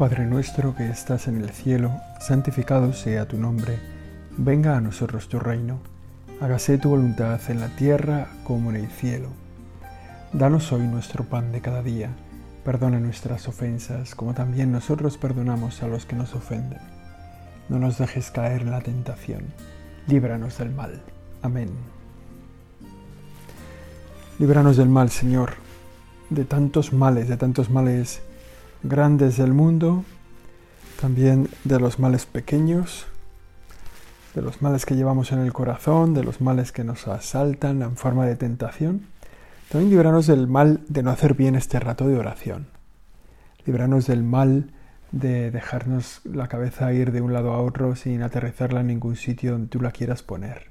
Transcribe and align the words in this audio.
Padre 0.00 0.24
nuestro 0.24 0.74
que 0.74 0.88
estás 0.88 1.28
en 1.28 1.36
el 1.36 1.50
cielo, 1.50 1.92
santificado 2.20 2.94
sea 2.94 3.28
tu 3.28 3.36
nombre, 3.36 3.78
venga 4.38 4.74
a 4.74 4.80
nosotros 4.80 5.28
tu 5.28 5.38
reino, 5.38 5.78
hágase 6.40 6.78
tu 6.78 6.88
voluntad 6.88 7.38
en 7.50 7.60
la 7.60 7.68
tierra 7.76 8.28
como 8.44 8.70
en 8.70 8.76
el 8.76 8.88
cielo. 8.88 9.28
Danos 10.32 10.72
hoy 10.72 10.86
nuestro 10.88 11.24
pan 11.24 11.52
de 11.52 11.60
cada 11.60 11.82
día, 11.82 12.08
perdona 12.64 12.98
nuestras 12.98 13.46
ofensas 13.46 14.14
como 14.14 14.32
también 14.32 14.72
nosotros 14.72 15.18
perdonamos 15.18 15.82
a 15.82 15.86
los 15.86 16.06
que 16.06 16.16
nos 16.16 16.34
ofenden. 16.34 16.80
No 17.68 17.78
nos 17.78 17.98
dejes 17.98 18.30
caer 18.30 18.62
en 18.62 18.70
la 18.70 18.80
tentación, 18.80 19.42
líbranos 20.06 20.56
del 20.56 20.70
mal. 20.70 21.02
Amén. 21.42 21.68
Líbranos 24.38 24.78
del 24.78 24.88
mal, 24.88 25.10
Señor, 25.10 25.56
de 26.30 26.46
tantos 26.46 26.94
males, 26.94 27.28
de 27.28 27.36
tantos 27.36 27.68
males 27.68 28.22
grandes 28.82 29.36
del 29.36 29.52
mundo, 29.52 30.04
también 31.00 31.48
de 31.64 31.80
los 31.80 31.98
males 31.98 32.26
pequeños, 32.26 33.06
de 34.34 34.42
los 34.42 34.62
males 34.62 34.86
que 34.86 34.96
llevamos 34.96 35.32
en 35.32 35.40
el 35.40 35.52
corazón, 35.52 36.14
de 36.14 36.24
los 36.24 36.40
males 36.40 36.72
que 36.72 36.84
nos 36.84 37.08
asaltan 37.08 37.82
en 37.82 37.96
forma 37.96 38.26
de 38.26 38.36
tentación. 38.36 39.06
También 39.68 39.90
libranos 39.90 40.26
del 40.26 40.46
mal 40.46 40.80
de 40.88 41.02
no 41.02 41.10
hacer 41.10 41.34
bien 41.34 41.54
este 41.54 41.80
rato 41.80 42.08
de 42.08 42.18
oración. 42.18 42.66
Libranos 43.66 44.06
del 44.06 44.22
mal 44.22 44.70
de 45.12 45.50
dejarnos 45.50 46.20
la 46.24 46.48
cabeza 46.48 46.92
ir 46.92 47.12
de 47.12 47.20
un 47.20 47.32
lado 47.32 47.52
a 47.52 47.60
otro 47.60 47.96
sin 47.96 48.22
aterrizarla 48.22 48.80
en 48.80 48.88
ningún 48.88 49.16
sitio 49.16 49.52
donde 49.52 49.68
tú 49.68 49.80
la 49.80 49.90
quieras 49.90 50.22
poner. 50.22 50.70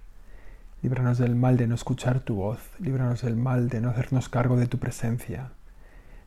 Líbranos 0.81 1.17
del 1.17 1.35
mal 1.35 1.57
de 1.57 1.67
no 1.67 1.75
escuchar 1.75 2.21
tu 2.21 2.35
voz. 2.35 2.59
Líbranos 2.79 3.21
del 3.21 3.35
mal 3.35 3.67
de 3.67 3.81
no 3.81 3.89
hacernos 3.89 4.29
cargo 4.29 4.55
de 4.55 4.67
tu 4.67 4.77
presencia. 4.77 5.51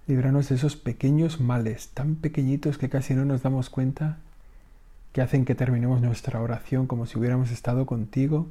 Líbranos 0.08 0.48
de 0.48 0.56
esos 0.56 0.74
pequeños 0.74 1.40
males, 1.40 1.90
tan 1.90 2.16
pequeñitos 2.16 2.76
que 2.76 2.88
casi 2.88 3.14
no 3.14 3.24
nos 3.24 3.42
damos 3.42 3.70
cuenta, 3.70 4.18
que 5.12 5.22
hacen 5.22 5.44
que 5.44 5.54
terminemos 5.54 6.00
nuestra 6.00 6.40
oración 6.40 6.88
como 6.88 7.06
si 7.06 7.20
hubiéramos 7.20 7.52
estado 7.52 7.86
contigo 7.86 8.48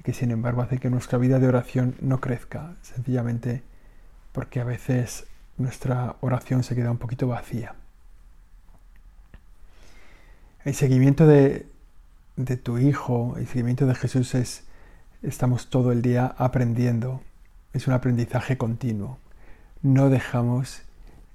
y 0.00 0.02
que 0.02 0.14
sin 0.14 0.30
embargo 0.30 0.62
hace 0.62 0.78
que 0.78 0.88
nuestra 0.88 1.18
vida 1.18 1.40
de 1.40 1.46
oración 1.46 1.94
no 2.00 2.22
crezca, 2.22 2.74
sencillamente 2.80 3.62
porque 4.32 4.60
a 4.60 4.64
veces 4.64 5.26
nuestra 5.58 6.16
oración 6.22 6.62
se 6.62 6.74
queda 6.74 6.90
un 6.90 6.98
poquito 6.98 7.28
vacía. 7.28 7.74
El 10.64 10.74
seguimiento 10.74 11.26
de, 11.26 11.66
de 12.36 12.56
tu 12.56 12.78
Hijo, 12.78 13.34
el 13.36 13.46
seguimiento 13.46 13.84
de 13.84 13.94
Jesús 13.94 14.34
es, 14.34 14.64
estamos 15.22 15.68
todo 15.68 15.92
el 15.92 16.00
día 16.00 16.34
aprendiendo, 16.38 17.20
es 17.74 17.86
un 17.88 17.92
aprendizaje 17.92 18.56
continuo 18.56 19.18
no 19.82 20.10
dejamos 20.10 20.82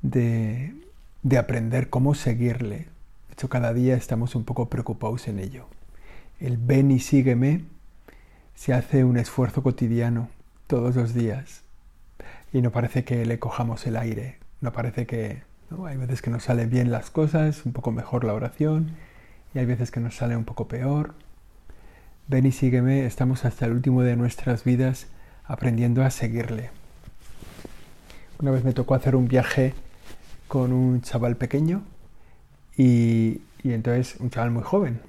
de, 0.02 0.74
aprender 1.38 1.90
cómo 1.90 2.16
seguirle. 2.16 2.88
De 3.28 3.34
hecho, 3.34 3.50
cada 3.50 3.74
día 3.74 3.96
estamos 3.96 4.36
un 4.36 4.44
poco 4.44 4.70
preocupados 4.70 5.28
en 5.28 5.40
ello. 5.40 5.66
El 6.40 6.58
ven 6.58 6.92
y 6.92 7.00
sígueme 7.00 7.64
se 8.56 8.74
hace 8.74 9.04
un 9.04 9.18
esfuerzo 9.18 9.64
cotidiano 9.64 10.30
todos 10.68 10.96
los 10.96 11.14
días 11.14 11.62
y 12.52 12.62
no 12.62 12.72
parece 12.72 13.04
que 13.04 13.26
le 13.26 13.40
cojamos 13.40 13.88
el 13.88 13.98
aire, 13.98 14.38
no 14.62 14.72
parece 14.74 15.08
que 15.08 15.42
hay 15.86 15.98
veces 15.98 16.22
que 16.22 16.30
nos 16.30 16.44
salen 16.44 16.70
bien 16.70 16.92
las 16.92 17.10
cosas, 17.10 17.66
un 17.66 17.74
poco 17.74 17.92
mejor 17.92 18.26
la 18.26 18.34
oración 18.34 18.92
y 19.56 19.60
hay 19.60 19.66
veces 19.66 19.90
que 19.90 20.00
nos 20.00 20.16
sale 20.16 20.38
un 20.38 20.46
poco 20.46 20.68
peor. 20.68 21.16
Ven 22.28 22.46
y 22.46 22.52
sígueme, 22.52 23.06
estamos 23.06 23.46
hasta 23.46 23.66
el 23.66 23.72
último 23.72 24.04
de 24.04 24.16
nuestras 24.16 24.64
vidas 24.64 25.08
aprendiendo 25.46 26.04
a 26.04 26.12
seguirle. 26.12 26.70
Una 28.44 28.52
vez 28.52 28.66
me 28.66 28.74
tocó 28.74 28.94
hacer 28.94 29.16
un 29.16 29.30
viaje 29.30 29.74
con 30.50 30.74
un 30.74 31.02
chaval 31.02 31.38
pequeño 31.38 31.82
y, 32.76 33.40
entonces 33.64 34.18
un 34.20 34.32
chaval 34.32 34.52
muy 34.52 34.64
joven. 34.64 35.00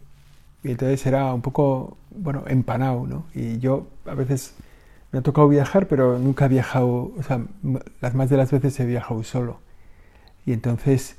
Y 0.63 0.71
entonces 0.71 1.05
era 1.05 1.35
un 1.35 1.43
poco, 1.43 1.97
bueno, 2.15 2.45
empanado, 2.47 3.09
¿no? 3.09 3.25
Y 3.35 3.59
yo 3.59 3.89
a 4.07 4.15
veces 4.15 4.55
me 5.11 5.19
ha 5.19 5.23
tocado 5.23 5.49
viajar, 5.49 5.89
pero 5.89 6.17
nunca 6.17 6.45
he 6.45 6.49
viajado, 6.49 7.13
o 7.19 7.23
sea, 7.27 7.45
las 8.01 8.15
más 8.15 8.31
de 8.31 8.37
las 8.37 8.53
veces 8.53 8.79
he 8.79 8.87
viajado 8.87 9.25
solo. 9.25 9.59
Y 10.47 10.53
entonces 10.53 11.17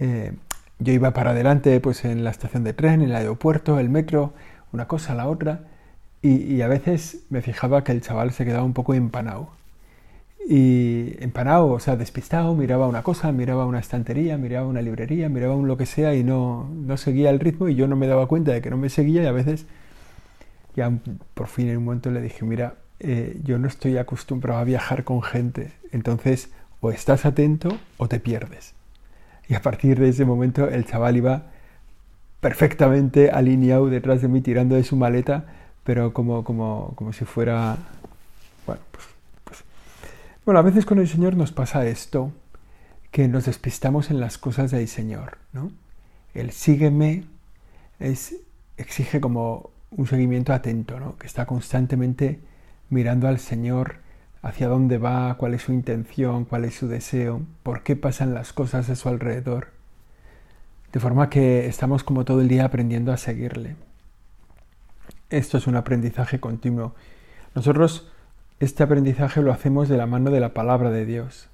eh, 0.00 0.34
yo 0.80 0.92
iba 0.92 1.12
para 1.12 1.30
adelante, 1.30 1.80
pues 1.80 2.04
en 2.04 2.24
la 2.24 2.30
estación 2.30 2.62
de 2.62 2.74
tren, 2.74 3.00
en 3.00 3.08
el 3.08 3.16
aeropuerto, 3.16 3.80
el 3.80 3.88
metro, 3.88 4.34
una 4.74 4.86
cosa, 4.86 5.14
la 5.14 5.28
otra, 5.28 5.60
y, 6.20 6.42
y 6.42 6.60
a 6.60 6.68
veces 6.68 7.22
me 7.30 7.40
fijaba 7.40 7.84
que 7.84 7.92
el 7.92 8.02
chaval 8.02 8.32
se 8.32 8.44
quedaba 8.44 8.64
un 8.64 8.74
poco 8.74 8.92
empanado 8.92 9.63
y 10.46 11.16
empanado, 11.20 11.68
o 11.68 11.80
sea, 11.80 11.96
despistado, 11.96 12.54
miraba 12.54 12.86
una 12.86 13.02
cosa, 13.02 13.32
miraba 13.32 13.64
una 13.64 13.78
estantería, 13.78 14.36
miraba 14.36 14.66
una 14.66 14.82
librería, 14.82 15.28
miraba 15.28 15.54
un 15.54 15.66
lo 15.66 15.76
que 15.76 15.86
sea 15.86 16.14
y 16.14 16.22
no, 16.22 16.68
no 16.74 16.96
seguía 16.96 17.30
el 17.30 17.40
ritmo 17.40 17.68
y 17.68 17.74
yo 17.74 17.88
no 17.88 17.96
me 17.96 18.06
daba 18.06 18.26
cuenta 18.26 18.52
de 18.52 18.60
que 18.60 18.70
no 18.70 18.76
me 18.76 18.90
seguía 18.90 19.22
y 19.22 19.26
a 19.26 19.32
veces 19.32 19.66
ya 20.76 20.92
por 21.34 21.46
fin 21.46 21.68
en 21.68 21.78
un 21.78 21.84
momento 21.84 22.10
le 22.10 22.20
dije, 22.20 22.44
mira, 22.44 22.74
eh, 23.00 23.40
yo 23.42 23.58
no 23.58 23.68
estoy 23.68 23.96
acostumbrado 23.96 24.60
a 24.60 24.64
viajar 24.64 25.04
con 25.04 25.22
gente, 25.22 25.72
entonces 25.92 26.50
o 26.80 26.90
estás 26.90 27.24
atento 27.24 27.78
o 27.96 28.08
te 28.08 28.20
pierdes. 28.20 28.74
Y 29.48 29.54
a 29.54 29.62
partir 29.62 29.98
de 29.98 30.10
ese 30.10 30.26
momento 30.26 30.68
el 30.68 30.84
chaval 30.84 31.16
iba 31.16 31.44
perfectamente 32.40 33.30
alineado 33.30 33.88
detrás 33.88 34.20
de 34.20 34.28
mí 34.28 34.42
tirando 34.42 34.74
de 34.74 34.84
su 34.84 34.96
maleta, 34.96 35.46
pero 35.84 36.12
como, 36.12 36.44
como, 36.44 36.92
como 36.96 37.14
si 37.14 37.24
fuera, 37.24 37.78
bueno, 38.66 38.82
pues 38.90 39.13
bueno, 40.44 40.60
a 40.60 40.62
veces 40.62 40.84
con 40.84 40.98
el 40.98 41.08
Señor 41.08 41.36
nos 41.36 41.52
pasa 41.52 41.86
esto, 41.86 42.32
que 43.10 43.28
nos 43.28 43.46
despistamos 43.46 44.10
en 44.10 44.20
las 44.20 44.38
cosas 44.38 44.70
del 44.70 44.88
Señor, 44.88 45.38
¿no? 45.52 45.70
El 46.34 46.50
sígueme 46.50 47.24
es, 48.00 48.36
exige 48.76 49.20
como 49.20 49.70
un 49.90 50.06
seguimiento 50.06 50.52
atento, 50.52 50.98
¿no? 50.98 51.16
Que 51.16 51.26
está 51.26 51.46
constantemente 51.46 52.40
mirando 52.90 53.28
al 53.28 53.38
Señor 53.38 53.96
hacia 54.42 54.68
dónde 54.68 54.98
va, 54.98 55.36
cuál 55.38 55.54
es 55.54 55.62
su 55.62 55.72
intención, 55.72 56.44
cuál 56.44 56.66
es 56.66 56.74
su 56.74 56.88
deseo, 56.88 57.42
por 57.62 57.82
qué 57.82 57.96
pasan 57.96 58.34
las 58.34 58.52
cosas 58.52 58.90
a 58.90 58.96
su 58.96 59.08
alrededor. 59.08 59.68
De 60.92 61.00
forma 61.00 61.30
que 61.30 61.66
estamos 61.66 62.04
como 62.04 62.24
todo 62.24 62.40
el 62.40 62.48
día 62.48 62.66
aprendiendo 62.66 63.12
a 63.12 63.16
seguirle. 63.16 63.76
Esto 65.30 65.56
es 65.56 65.66
un 65.66 65.76
aprendizaje 65.76 66.40
continuo. 66.40 66.94
Nosotros 67.54 68.12
este 68.60 68.82
aprendizaje 68.82 69.42
lo 69.42 69.52
hacemos 69.52 69.88
de 69.88 69.96
la 69.96 70.06
mano 70.06 70.30
de 70.30 70.40
la 70.40 70.54
palabra 70.54 70.90
de 70.90 71.04
Dios. 71.04 71.48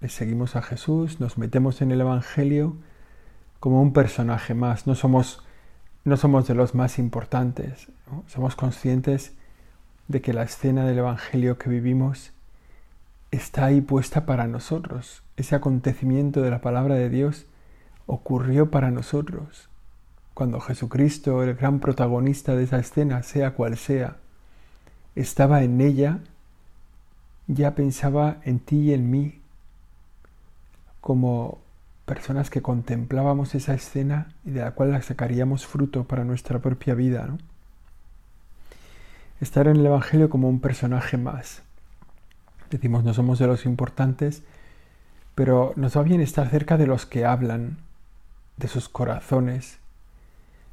Le 0.00 0.08
seguimos 0.08 0.56
a 0.56 0.62
Jesús, 0.62 1.20
nos 1.20 1.36
metemos 1.36 1.82
en 1.82 1.90
el 1.90 2.00
Evangelio 2.00 2.76
como 3.60 3.82
un 3.82 3.92
personaje 3.92 4.54
más. 4.54 4.86
No 4.86 4.94
somos, 4.94 5.42
no 6.04 6.16
somos 6.16 6.46
de 6.46 6.54
los 6.54 6.74
más 6.74 6.98
importantes. 6.98 7.88
Somos 8.28 8.54
conscientes 8.54 9.34
de 10.06 10.20
que 10.20 10.32
la 10.32 10.44
escena 10.44 10.84
del 10.86 10.98
Evangelio 10.98 11.58
que 11.58 11.70
vivimos 11.70 12.32
está 13.32 13.64
ahí 13.64 13.80
puesta 13.80 14.26
para 14.26 14.46
nosotros. 14.46 15.22
Ese 15.36 15.56
acontecimiento 15.56 16.40
de 16.40 16.50
la 16.50 16.60
palabra 16.60 16.94
de 16.94 17.10
Dios 17.10 17.46
ocurrió 18.06 18.70
para 18.70 18.92
nosotros. 18.92 19.68
Cuando 20.34 20.60
Jesucristo, 20.60 21.42
el 21.42 21.54
gran 21.54 21.80
protagonista 21.80 22.54
de 22.54 22.64
esa 22.64 22.78
escena, 22.78 23.22
sea 23.24 23.54
cual 23.54 23.76
sea, 23.76 24.18
estaba 25.16 25.62
en 25.62 25.80
ella, 25.80 26.20
ya 27.48 27.74
pensaba 27.74 28.36
en 28.44 28.60
ti 28.60 28.76
y 28.76 28.92
en 28.92 29.10
mí 29.10 29.40
como 31.00 31.58
personas 32.04 32.50
que 32.50 32.62
contemplábamos 32.62 33.54
esa 33.54 33.74
escena 33.74 34.28
y 34.44 34.50
de 34.50 34.60
la 34.60 34.72
cual 34.72 35.02
sacaríamos 35.02 35.66
fruto 35.66 36.04
para 36.04 36.24
nuestra 36.24 36.60
propia 36.60 36.94
vida. 36.94 37.28
Estar 39.40 39.66
en 39.66 39.76
el 39.76 39.86
Evangelio 39.86 40.30
como 40.30 40.48
un 40.48 40.60
personaje 40.60 41.16
más. 41.16 41.62
Decimos, 42.70 43.04
no 43.04 43.14
somos 43.14 43.38
de 43.38 43.46
los 43.46 43.66
importantes, 43.66 44.42
pero 45.34 45.72
nos 45.76 45.96
va 45.96 46.02
bien 46.02 46.20
estar 46.20 46.48
cerca 46.48 46.76
de 46.76 46.86
los 46.86 47.06
que 47.06 47.24
hablan, 47.24 47.78
de 48.56 48.68
sus 48.68 48.88
corazones. 48.88 49.78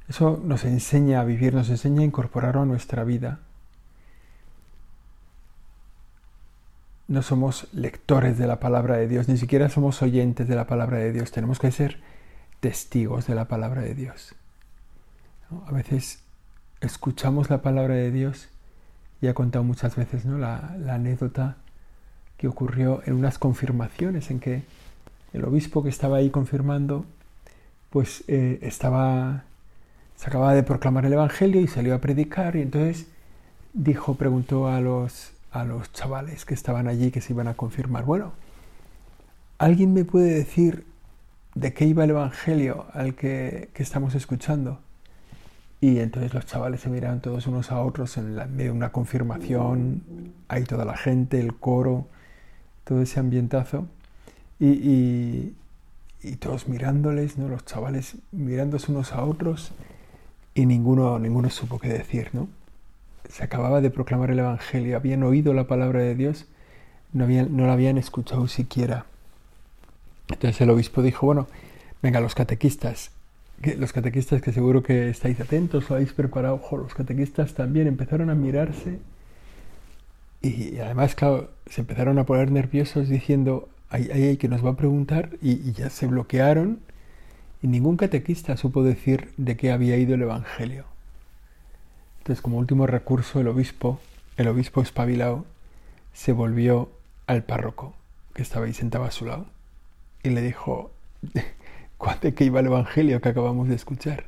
Eso 0.07 0.41
nos 0.43 0.65
enseña 0.65 1.21
a 1.21 1.25
vivir, 1.25 1.53
nos 1.53 1.69
enseña 1.69 2.01
a 2.01 2.05
incorporarlo 2.05 2.61
a 2.61 2.65
nuestra 2.65 3.03
vida. 3.03 3.39
No 7.07 7.21
somos 7.21 7.67
lectores 7.73 8.37
de 8.37 8.47
la 8.47 8.59
palabra 8.59 8.97
de 8.97 9.07
Dios, 9.07 9.27
ni 9.27 9.37
siquiera 9.37 9.69
somos 9.69 10.01
oyentes 10.01 10.47
de 10.47 10.55
la 10.55 10.67
palabra 10.67 10.97
de 10.97 11.11
Dios, 11.11 11.31
tenemos 11.31 11.59
que 11.59 11.71
ser 11.71 11.99
testigos 12.59 13.27
de 13.27 13.35
la 13.35 13.45
palabra 13.45 13.81
de 13.81 13.93
Dios. 13.93 14.35
A 15.67 15.71
veces 15.71 16.23
escuchamos 16.81 17.49
la 17.49 17.61
palabra 17.61 17.95
de 17.95 18.11
Dios 18.11 18.47
y 19.21 19.27
he 19.27 19.33
contado 19.33 19.63
muchas 19.63 19.95
veces 19.95 20.25
¿no? 20.25 20.37
la, 20.37 20.75
anécdota 20.89 21.57
que 22.37 22.47
ocurrió 22.47 23.01
en 23.05 23.13
unas 23.13 23.37
confirmaciones 23.37 24.31
en 24.31 24.39
que 24.39 24.63
el 25.33 25.45
obispo 25.45 25.83
que 25.83 25.89
estaba 25.89 26.17
ahí 26.17 26.29
confirmando 26.29 27.05
pues 27.89 28.23
eh, 28.27 28.59
estaba 28.61 29.43
se 30.15 30.27
acababa 30.27 30.53
de 30.53 30.63
proclamar 30.63 31.05
el 31.05 31.13
evangelio 31.13 31.61
y 31.61 31.67
salió 31.67 31.95
a 31.95 31.99
predicar 31.99 32.55
y 32.55 32.61
entonces 32.61 33.07
dijo 33.73 34.15
preguntó 34.15 34.67
a 34.67 34.79
los 34.79 35.32
a 35.53 35.63
los 35.63 35.91
chavales 35.93 36.45
que 36.45 36.53
estaban 36.53 36.87
allí 36.87 37.11
que 37.11 37.21
se 37.21 37.33
iban 37.33 37.47
a 37.47 37.53
confirmar. 37.53 38.03
Bueno, 38.03 38.33
¿alguien 39.57 39.93
me 39.93 40.03
puede 40.03 40.33
decir 40.33 40.85
de 41.55 41.73
qué 41.73 41.85
iba 41.85 42.03
el 42.03 42.11
Evangelio 42.11 42.85
al 42.93 43.15
que, 43.15 43.69
estamos 43.75 44.15
escuchando. 44.15 44.79
Y 45.81 45.99
entonces 45.99 46.33
los 46.33 46.45
chavales 46.45 46.81
se 46.81 46.89
miraban 46.89 47.21
todos 47.21 47.45
unos 47.47 47.71
a 47.71 47.81
otros 47.81 48.17
en 48.17 48.35
medio 48.35 48.71
de 48.71 48.77
una 48.77 48.91
confirmación, 48.91 50.01
ahí 50.47 50.63
toda 50.63 50.85
la 50.85 50.95
gente, 50.95 51.39
el 51.39 51.55
coro, 51.55 52.07
todo 52.85 53.01
ese 53.01 53.19
ambientazo. 53.19 53.85
Y, 54.59 55.53
y, 56.23 56.35
todos 56.39 56.69
mirándoles, 56.69 57.37
¿no? 57.37 57.49
los 57.49 57.65
chavales 57.65 58.15
mirándose 58.31 58.93
unos 58.93 59.11
a 59.11 59.25
otros 59.25 59.73
y 60.55 60.65
ninguno, 60.65 61.19
ninguno 61.19 61.49
supo 61.49 61.79
qué 61.79 61.89
decir. 61.89 62.29
¿no? 62.31 62.47
Se 63.29 63.43
acababa 63.43 63.81
de 63.81 63.89
proclamar 63.89 64.31
el 64.31 64.39
Evangelio, 64.39 64.95
habían 64.95 65.23
oído 65.23 65.53
la 65.53 65.67
palabra 65.67 66.01
de 66.01 66.15
Dios, 66.15 66.45
no, 67.11 67.27
no 67.27 67.67
la 67.67 67.73
habían 67.73 67.97
escuchado 67.97 68.47
siquiera. 68.47 69.05
Entonces 70.29 70.59
el 70.61 70.69
obispo 70.69 71.01
dijo, 71.01 71.25
bueno, 71.25 71.47
venga, 72.01 72.19
los 72.19 72.35
catequistas, 72.35 73.11
los 73.77 73.93
catequistas 73.93 74.41
que 74.41 74.51
seguro 74.51 74.83
que 74.83 75.09
estáis 75.09 75.39
atentos, 75.39 75.89
lo 75.89 75.95
habéis 75.95 76.13
preparado, 76.13 76.55
ojo, 76.55 76.77
los 76.77 76.93
catequistas 76.93 77.53
también 77.53 77.87
empezaron 77.87 78.29
a 78.29 78.35
mirarse 78.35 78.99
y, 80.43 80.77
además, 80.79 81.15
claro, 81.15 81.51
se 81.67 81.81
empezaron 81.81 82.19
a 82.19 82.25
poner 82.25 82.51
nerviosos 82.51 83.07
diciendo, 83.07 83.69
hay, 83.89 84.11
hay, 84.11 84.37
que 84.37 84.49
nos 84.49 84.63
va 84.63 84.71
a 84.71 84.75
preguntar 84.75 85.29
y, 85.41 85.71
ya 85.71 85.89
se 85.89 86.05
bloquearon 86.05 86.79
y 87.61 87.67
ningún 87.67 87.95
catequista 87.95 88.57
supo 88.57 88.83
decir 88.83 89.29
de 89.37 89.55
qué 89.55 89.71
había 89.71 89.95
ido 89.97 90.15
el 90.15 90.23
Evangelio. 90.23 90.83
Entonces, 92.23 92.41
como 92.41 92.57
último 92.57 92.87
recurso, 92.87 93.41
el 93.41 93.49
obispo, 93.49 93.99
el 94.37 94.47
obispo 94.47 94.81
espabilado, 94.81 95.43
se 96.13 96.31
volvió 96.31 96.89
al 97.27 97.43
párroco 97.43 97.95
que 98.33 98.41
estaba 98.41 98.65
ahí 98.65 98.73
sentado 98.73 99.03
a 99.03 99.11
su 99.11 99.25
lado 99.25 99.45
y 100.23 100.29
le 100.29 100.41
dijo 100.41 100.91
de 102.21 102.33
qué 102.33 102.45
iba 102.45 102.61
el 102.61 102.67
Evangelio 102.67 103.19
que 103.19 103.27
acabamos 103.27 103.67
de 103.67 103.75
escuchar. 103.75 104.27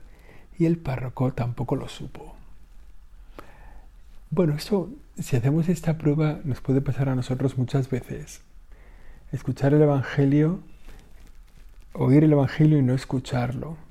Y 0.60 0.66
el 0.66 0.78
párroco 0.78 1.32
tampoco 1.32 1.78
lo 1.78 1.88
supo. 1.88 2.36
Bueno, 4.30 4.56
eso, 4.56 4.90
si 5.18 5.38
hacemos 5.38 5.70
esta 5.70 5.98
prueba, 5.98 6.42
nos 6.44 6.60
puede 6.60 6.82
pasar 6.82 7.08
a 7.08 7.16
nosotros 7.16 7.58
muchas 7.58 7.90
veces. 7.90 8.42
Escuchar 9.32 9.74
el 9.74 9.82
Evangelio, 9.82 10.60
oír 11.94 12.26
el 12.26 12.34
Evangelio 12.34 12.78
y 12.78 12.82
no 12.82 12.94
escucharlo. 12.94 13.85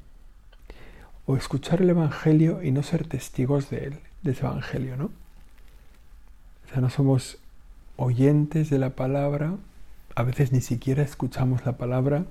O 1.26 1.36
escuchar 1.36 1.82
el 1.82 1.90
Evangelio 1.90 2.62
y 2.62 2.70
no 2.70 2.82
ser 2.82 3.06
testigos 3.06 3.70
de 3.70 3.84
él, 3.84 4.00
de 4.22 4.32
ese 4.32 4.44
Evangelio, 4.44 4.96
¿no? 4.96 5.06
O 6.66 6.72
sea, 6.72 6.80
no 6.80 6.90
somos 6.90 7.38
oyentes 7.96 8.70
de 8.70 8.78
la 8.78 8.90
palabra, 8.90 9.54
a 10.14 10.22
veces 10.22 10.52
ni 10.52 10.60
siquiera 10.60 11.02
escuchamos 11.02 11.64
la 11.64 11.76
palabra, 11.76 12.24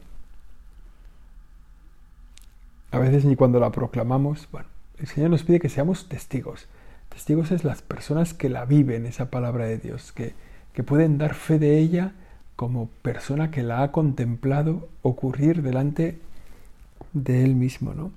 a 2.92 3.00
veces 3.00 3.26
ni 3.26 3.36
cuando 3.36 3.60
la 3.60 3.72
proclamamos. 3.72 4.48
Bueno, 4.52 4.68
el 5.00 5.08
Señor 5.08 5.32
nos 5.32 5.44
pide 5.44 5.60
que 5.60 5.70
seamos 5.70 6.08
testigos. 6.08 6.68
Testigos 7.10 7.52
es 7.52 7.64
las 7.64 7.82
personas 7.82 8.34
que 8.34 8.50
la 8.50 8.66
viven, 8.66 9.06
esa 9.06 9.30
palabra 9.30 9.66
de 9.66 9.78
Dios, 9.78 10.12
que, 10.12 10.34
que 10.74 10.84
pueden 10.84 11.18
dar 11.18 11.34
fe 11.34 11.60
de 11.60 11.78
ella 11.80 12.14
como 12.56 12.88
persona 13.02 13.52
que 13.52 13.64
la 13.64 13.84
ha 13.84 13.92
contemplado 13.92 14.88
ocurrir 15.02 15.62
delante 15.62 16.20
de 17.14 17.44
Él 17.44 17.56
mismo, 17.56 17.94
¿no? 17.94 18.12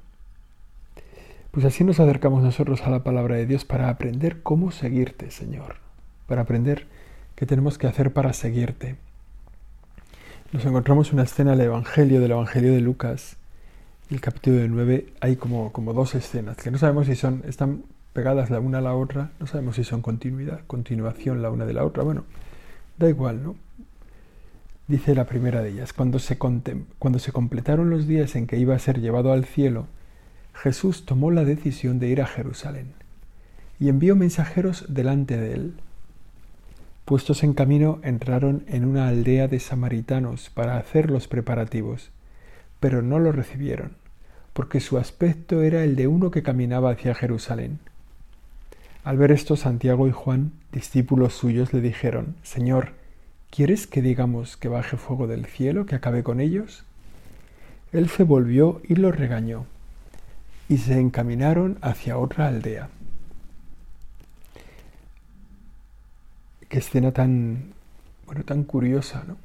Pues 1.56 1.64
así 1.64 1.84
nos 1.84 2.00
acercamos 2.00 2.42
nosotros 2.42 2.82
a 2.82 2.90
la 2.90 3.02
palabra 3.02 3.36
de 3.36 3.46
Dios 3.46 3.64
para 3.64 3.88
aprender 3.88 4.42
cómo 4.42 4.70
seguirte, 4.72 5.30
Señor, 5.30 5.76
para 6.26 6.42
aprender 6.42 6.86
qué 7.34 7.46
tenemos 7.46 7.78
que 7.78 7.86
hacer 7.86 8.12
para 8.12 8.34
seguirte. 8.34 8.96
Nos 10.52 10.66
encontramos 10.66 11.14
una 11.14 11.22
escena 11.22 11.52
del 11.52 11.62
Evangelio, 11.62 12.20
del 12.20 12.32
Evangelio 12.32 12.74
de 12.74 12.82
Lucas, 12.82 13.38
el 14.10 14.20
capítulo 14.20 14.68
9, 14.68 15.14
hay 15.22 15.36
como, 15.36 15.72
como 15.72 15.94
dos 15.94 16.14
escenas, 16.14 16.58
que 16.58 16.70
no 16.70 16.76
sabemos 16.76 17.06
si 17.06 17.16
son, 17.16 17.42
están 17.48 17.84
pegadas 18.12 18.50
la 18.50 18.60
una 18.60 18.76
a 18.76 18.82
la 18.82 18.94
otra, 18.94 19.30
no 19.40 19.46
sabemos 19.46 19.76
si 19.76 19.84
son 19.84 20.02
continuidad, 20.02 20.60
continuación 20.66 21.40
la 21.40 21.50
una 21.50 21.64
de 21.64 21.72
la 21.72 21.86
otra, 21.86 22.02
bueno, 22.02 22.24
da 22.98 23.08
igual, 23.08 23.42
¿no? 23.42 23.56
Dice 24.88 25.14
la 25.14 25.24
primera 25.24 25.62
de 25.62 25.70
ellas, 25.70 25.94
cuando 25.94 26.18
se, 26.18 26.36
cuando 26.36 27.18
se 27.18 27.32
completaron 27.32 27.88
los 27.88 28.06
días 28.06 28.36
en 28.36 28.46
que 28.46 28.58
iba 28.58 28.74
a 28.74 28.78
ser 28.78 29.00
llevado 29.00 29.32
al 29.32 29.46
cielo, 29.46 29.86
Jesús 30.62 31.06
tomó 31.06 31.30
la 31.30 31.44
decisión 31.44 31.98
de 31.98 32.08
ir 32.08 32.20
a 32.20 32.26
Jerusalén 32.26 32.92
y 33.78 33.88
envió 33.88 34.16
mensajeros 34.16 34.86
delante 34.88 35.36
de 35.36 35.52
él 35.54 35.74
Puestos 37.06 37.44
en 37.44 37.54
camino, 37.54 38.00
entraron 38.02 38.64
en 38.66 38.84
una 38.84 39.06
aldea 39.06 39.46
de 39.46 39.60
samaritanos 39.60 40.50
para 40.50 40.76
hacer 40.76 41.08
los 41.08 41.28
preparativos, 41.28 42.10
pero 42.80 43.00
no 43.00 43.20
lo 43.20 43.30
recibieron, 43.30 43.92
porque 44.52 44.80
su 44.80 44.98
aspecto 44.98 45.62
era 45.62 45.84
el 45.84 45.94
de 45.94 46.08
uno 46.08 46.32
que 46.32 46.42
caminaba 46.42 46.90
hacia 46.90 47.14
Jerusalén. 47.14 47.78
Al 49.04 49.18
ver 49.18 49.30
esto, 49.30 49.54
Santiago 49.54 50.08
y 50.08 50.10
Juan, 50.10 50.50
discípulos 50.72 51.34
suyos, 51.34 51.72
le 51.72 51.80
dijeron, 51.80 52.34
Señor, 52.42 52.94
¿quieres 53.50 53.86
que 53.86 54.02
digamos 54.02 54.56
que 54.56 54.66
baje 54.66 54.96
fuego 54.96 55.28
del 55.28 55.46
cielo, 55.46 55.86
que 55.86 55.94
acabe 55.94 56.24
con 56.24 56.40
ellos? 56.40 56.82
Él 57.92 58.08
se 58.08 58.24
volvió 58.24 58.80
y 58.82 58.96
los 58.96 59.16
regañó, 59.16 59.66
y 60.68 60.78
se 60.78 60.98
encaminaron 60.98 61.78
hacia 61.80 62.18
otra 62.18 62.48
aldea. 62.48 62.88
Qué 66.68 66.78
escena 66.78 67.12
tan, 67.12 67.72
bueno, 68.26 68.44
tan 68.44 68.64
curiosa, 68.64 69.24
¿no? 69.26 69.36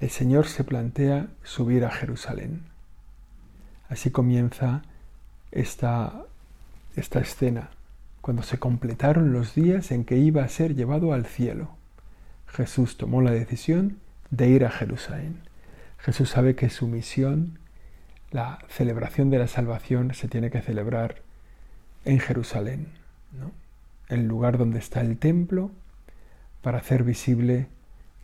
El 0.00 0.10
Señor 0.10 0.46
se 0.46 0.64
plantea 0.64 1.28
subir 1.42 1.84
a 1.84 1.90
Jerusalén. 1.90 2.62
Así 3.88 4.10
comienza 4.10 4.82
esta, 5.50 6.24
esta 6.96 7.20
escena, 7.20 7.70
cuando 8.20 8.42
se 8.42 8.58
completaron 8.58 9.32
los 9.32 9.54
días 9.54 9.90
en 9.92 10.04
que 10.04 10.18
iba 10.18 10.42
a 10.42 10.48
ser 10.48 10.74
llevado 10.74 11.14
al 11.14 11.24
cielo. 11.24 11.70
Jesús 12.46 12.96
tomó 12.98 13.22
la 13.22 13.30
decisión 13.30 13.98
de 14.30 14.48
ir 14.48 14.64
a 14.64 14.70
Jerusalén. 14.70 15.40
Jesús 15.98 16.30
sabe 16.30 16.54
que 16.54 16.68
su 16.68 16.86
misión, 16.86 17.58
la 18.34 18.58
celebración 18.68 19.30
de 19.30 19.38
la 19.38 19.46
salvación, 19.46 20.12
se 20.12 20.26
tiene 20.26 20.50
que 20.50 20.60
celebrar 20.60 21.22
en 22.04 22.18
Jerusalén, 22.18 22.88
el 24.08 24.26
lugar 24.26 24.58
donde 24.58 24.80
está 24.80 25.02
el 25.02 25.18
templo 25.18 25.70
para 26.60 26.78
hacer 26.78 27.04
visible 27.04 27.68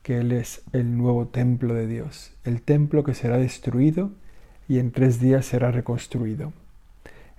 que 0.03 0.19
Él 0.19 0.33
es 0.33 0.63
el 0.73 0.99
nuevo 0.99 1.29
templo 1.29 1.75
de 1.75 1.87
Dios, 1.87 2.33
el 2.45 2.61
templo 2.61 3.05
que 3.05 3.15
será 3.15 3.37
destruido 3.37 4.11
y 4.69 4.81
en 4.81 4.91
tres 4.91 5.21
días 5.21 5.47
será 5.47 5.71
reconstruido, 5.71 6.53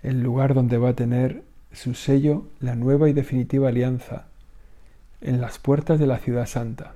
el 0.02 0.24
lugar 0.24 0.54
donde 0.54 0.78
va 0.78 0.90
a 0.90 0.96
tener 0.96 1.44
su 1.74 1.94
sello 1.94 2.48
la 2.62 2.76
nueva 2.76 3.10
y 3.10 3.14
definitiva 3.14 3.68
alianza, 3.68 4.28
en 5.20 5.42
las 5.42 5.60
puertas 5.60 6.00
de 6.00 6.08
la 6.08 6.20
ciudad 6.20 6.46
santa. 6.46 6.94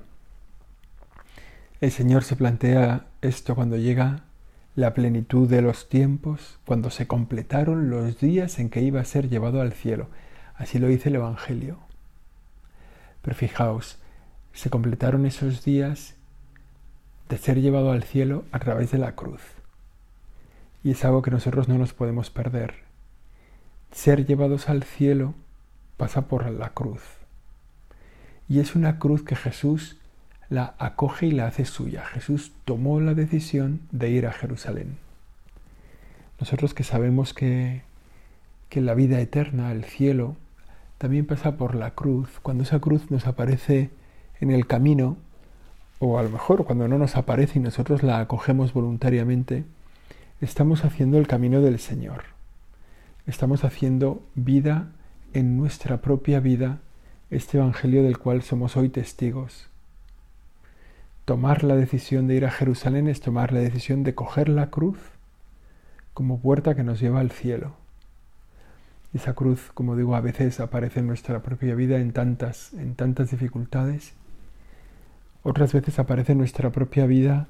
El 1.81 1.91
Señor 1.91 2.23
se 2.23 2.37
plantea 2.37 3.07
esto 3.21 3.55
cuando 3.55 3.75
llega 3.75 4.23
la 4.75 4.93
plenitud 4.93 5.47
de 5.47 5.61
los 5.61 5.87
tiempos, 5.87 6.59
cuando 6.65 6.89
se 6.89 7.07
completaron 7.07 7.89
los 7.89 8.19
días 8.19 8.59
en 8.59 8.69
que 8.69 8.81
iba 8.81 8.99
a 8.99 9.05
ser 9.05 9.29
llevado 9.29 9.61
al 9.61 9.71
cielo. 9.71 10.07
Así 10.55 10.79
lo 10.79 10.87
dice 10.87 11.09
el 11.09 11.15
Evangelio. 11.15 11.77
Pero 13.21 13.35
fijaos, 13.35 13.97
se 14.53 14.69
completaron 14.69 15.25
esos 15.25 15.63
días 15.63 16.15
de 17.29 17.37
ser 17.37 17.61
llevado 17.61 17.91
al 17.91 18.03
cielo 18.03 18.43
a 18.51 18.59
través 18.59 18.91
de 18.91 18.97
la 18.97 19.15
cruz. 19.15 19.41
Y 20.83 20.91
es 20.91 21.03
algo 21.05 21.21
que 21.21 21.31
nosotros 21.31 21.67
no 21.67 21.77
nos 21.77 21.93
podemos 21.93 22.29
perder. 22.29 22.75
Ser 23.91 24.25
llevados 24.25 24.69
al 24.69 24.83
cielo 24.83 25.33
pasa 25.97 26.27
por 26.27 26.49
la 26.51 26.69
cruz. 26.69 27.01
Y 28.47 28.59
es 28.59 28.75
una 28.75 28.99
cruz 28.99 29.23
que 29.23 29.35
Jesús 29.35 29.97
la 30.49 30.75
acoge 30.77 31.27
y 31.27 31.31
la 31.31 31.47
hace 31.47 31.65
suya. 31.65 32.05
Jesús 32.05 32.51
tomó 32.65 32.99
la 32.99 33.13
decisión 33.13 33.81
de 33.91 34.09
ir 34.09 34.27
a 34.27 34.31
Jerusalén. 34.31 34.97
Nosotros 36.39 36.73
que 36.73 36.83
sabemos 36.83 37.33
que, 37.33 37.81
que 38.69 38.81
la 38.81 38.93
vida 38.93 39.19
eterna, 39.19 39.71
el 39.71 39.83
cielo, 39.85 40.35
también 40.97 41.25
pasa 41.25 41.57
por 41.57 41.75
la 41.75 41.91
cruz. 41.91 42.29
Cuando 42.41 42.63
esa 42.63 42.79
cruz 42.79 43.09
nos 43.11 43.27
aparece 43.27 43.89
en 44.39 44.51
el 44.51 44.67
camino, 44.67 45.17
o 45.99 46.19
a 46.19 46.23
lo 46.23 46.29
mejor 46.29 46.65
cuando 46.65 46.87
no 46.87 46.97
nos 46.97 47.15
aparece 47.15 47.59
y 47.59 47.61
nosotros 47.61 48.03
la 48.03 48.19
acogemos 48.19 48.73
voluntariamente, 48.73 49.63
estamos 50.41 50.83
haciendo 50.83 51.17
el 51.17 51.27
camino 51.27 51.61
del 51.61 51.79
Señor. 51.79 52.23
Estamos 53.25 53.63
haciendo 53.63 54.21
vida 54.35 54.89
en 55.33 55.57
nuestra 55.57 56.01
propia 56.01 56.39
vida 56.39 56.79
este 57.31 57.57
Evangelio 57.57 58.03
del 58.03 58.19
cual 58.19 58.43
somos 58.43 58.77
hoy 58.77 58.89
testigos. 58.89 59.67
Tomar 61.25 61.63
la 61.63 61.75
decisión 61.75 62.27
de 62.27 62.35
ir 62.35 62.45
a 62.45 62.51
Jerusalén 62.51 63.07
es 63.07 63.19
tomar 63.19 63.51
la 63.51 63.59
decisión 63.59 64.03
de 64.03 64.13
coger 64.13 64.47
la 64.47 64.69
cruz 64.69 64.99
como 66.13 66.39
puerta 66.39 66.75
que 66.75 66.83
nos 66.83 66.99
lleva 66.99 67.19
al 67.19 67.31
cielo. 67.31 67.73
Esa 69.11 69.33
cruz, 69.33 69.71
como 69.73 69.95
digo, 69.95 70.15
a 70.15 70.21
veces 70.21 70.59
aparece 70.59 70.99
en 70.99 71.07
nuestra 71.07 71.41
propia 71.41 71.73
vida 71.73 71.97
en 71.97 72.13
tantas, 72.13 72.73
en 72.73 72.93
tantas 72.93 73.31
dificultades. 73.31 74.13
Otras 75.41 75.73
veces 75.73 75.97
aparece 75.97 76.33
en 76.33 76.37
nuestra 76.37 76.69
propia 76.69 77.07
vida 77.07 77.47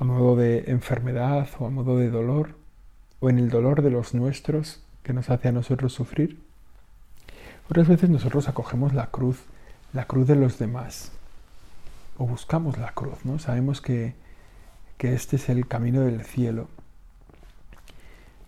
a 0.00 0.04
modo 0.04 0.34
de 0.34 0.70
enfermedad 0.70 1.46
o 1.58 1.66
a 1.66 1.70
modo 1.70 1.98
de 1.98 2.08
dolor, 2.08 2.54
o 3.20 3.28
en 3.28 3.38
el 3.38 3.50
dolor 3.50 3.82
de 3.82 3.90
los 3.90 4.14
nuestros 4.14 4.82
que 5.02 5.12
nos 5.12 5.28
hace 5.28 5.48
a 5.48 5.52
nosotros 5.52 5.92
sufrir. 5.92 6.40
Otras 7.68 7.86
veces 7.86 8.08
nosotros 8.08 8.48
acogemos 8.48 8.94
la 8.94 9.08
cruz, 9.08 9.42
la 9.92 10.06
cruz 10.06 10.26
de 10.26 10.36
los 10.36 10.58
demás, 10.58 11.12
o 12.18 12.26
buscamos 12.26 12.78
la 12.78 12.92
cruz, 12.92 13.24
¿no? 13.24 13.38
Sabemos 13.38 13.80
que, 13.80 14.14
que 14.98 15.14
este 15.14 15.36
es 15.36 15.48
el 15.48 15.66
camino 15.66 16.02
del 16.02 16.22
cielo, 16.24 16.68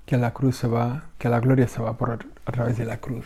que 0.04 0.14
a 0.14 0.18
la 0.18 0.32
cruz 0.32 0.56
se 0.56 0.68
va, 0.68 1.04
que 1.18 1.28
a 1.28 1.30
la 1.30 1.40
gloria 1.40 1.68
se 1.68 1.82
va 1.82 1.96
por 1.96 2.10
a 2.44 2.52
través 2.52 2.78
de 2.78 2.84
la 2.84 2.98
cruz. 2.98 3.24